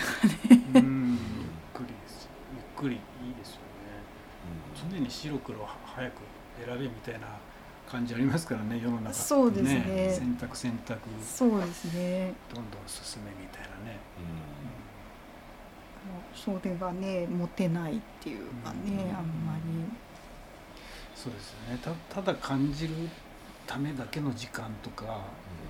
[0.76, 1.10] うん。
[1.12, 1.18] ゆっ
[1.74, 2.98] くりですゆっくりい
[3.32, 3.62] いですよね、
[4.92, 6.14] 常に白黒早く
[6.66, 7.28] 選べみたいな
[7.90, 11.00] 感じありますからね世の中そうですね、ね、選択選択。
[11.24, 12.34] そうですね。
[12.54, 13.98] どんどん進めみたいなね、
[16.46, 19.62] うん、それがね持てないっていうかね、うん、あんまり。
[21.16, 21.78] そうですね。
[21.82, 22.94] たただ感じる
[23.68, 25.12] ためだけの時間とか、うん、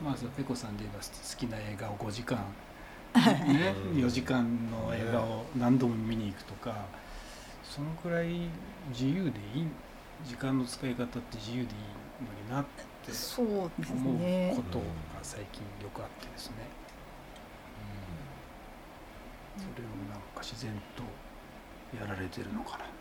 [0.04, 2.38] まあペコさんで言えば好きな映画を5時間
[3.14, 6.86] ね、4時間の映画を何度も見に行くとか
[7.64, 8.50] そのくらい
[8.92, 9.68] 自由でいい
[10.26, 11.68] 時間の使い方って自由でいい
[12.22, 12.66] のになっ
[13.04, 13.12] て
[13.42, 13.70] 思う
[14.56, 14.86] ことが
[15.24, 16.56] 最近よくあってですね、
[19.58, 21.04] うん、それをなんか自然と
[21.98, 22.99] やられてるのかな。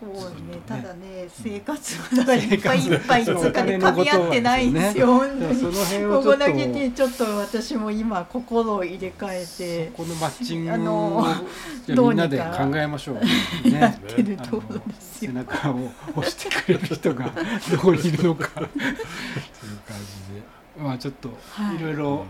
[0.00, 5.26] そうね、ね、ただね、生活はだからいっぱいいっぱいつかね噛み合ってないんですよ。
[5.26, 9.46] ね、その辺をここだけにちょっと私も今心を入れ替え
[9.86, 11.26] て、このマッチングを
[11.86, 13.68] みんなで考えましょう。
[13.68, 15.32] ね、やってるところですよ。
[15.32, 17.30] 背中を押してくれる人が
[17.70, 18.48] どこにいるのか。
[18.54, 18.70] そういう
[19.86, 20.42] 感じで、
[20.78, 21.28] まあちょっと
[21.78, 22.24] いろいろ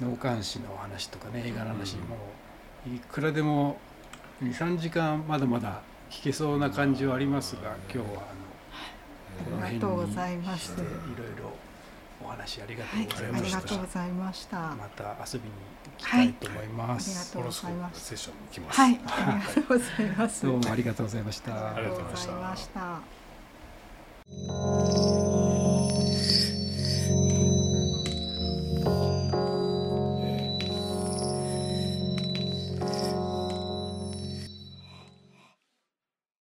[0.00, 2.18] 脳幹視の話とかね映画の話も
[2.86, 3.78] いくらでも
[4.42, 5.80] 二三時間まだまだ
[6.10, 8.04] 聞けそうな感じはありますが今日は
[9.48, 10.86] あの、はい、ありがとうございましいろい
[11.38, 11.52] ろ
[12.24, 14.58] お話ありがとうございました、はい、ありがとうございました。
[14.58, 15.58] また遊びに行
[15.98, 18.80] きたいと思います、はい、ありがとうございますセッション行きます。
[18.80, 20.46] はい、ありがとうございます。
[20.46, 21.76] どうもありがとうございました。
[21.76, 23.00] ありがとうございました。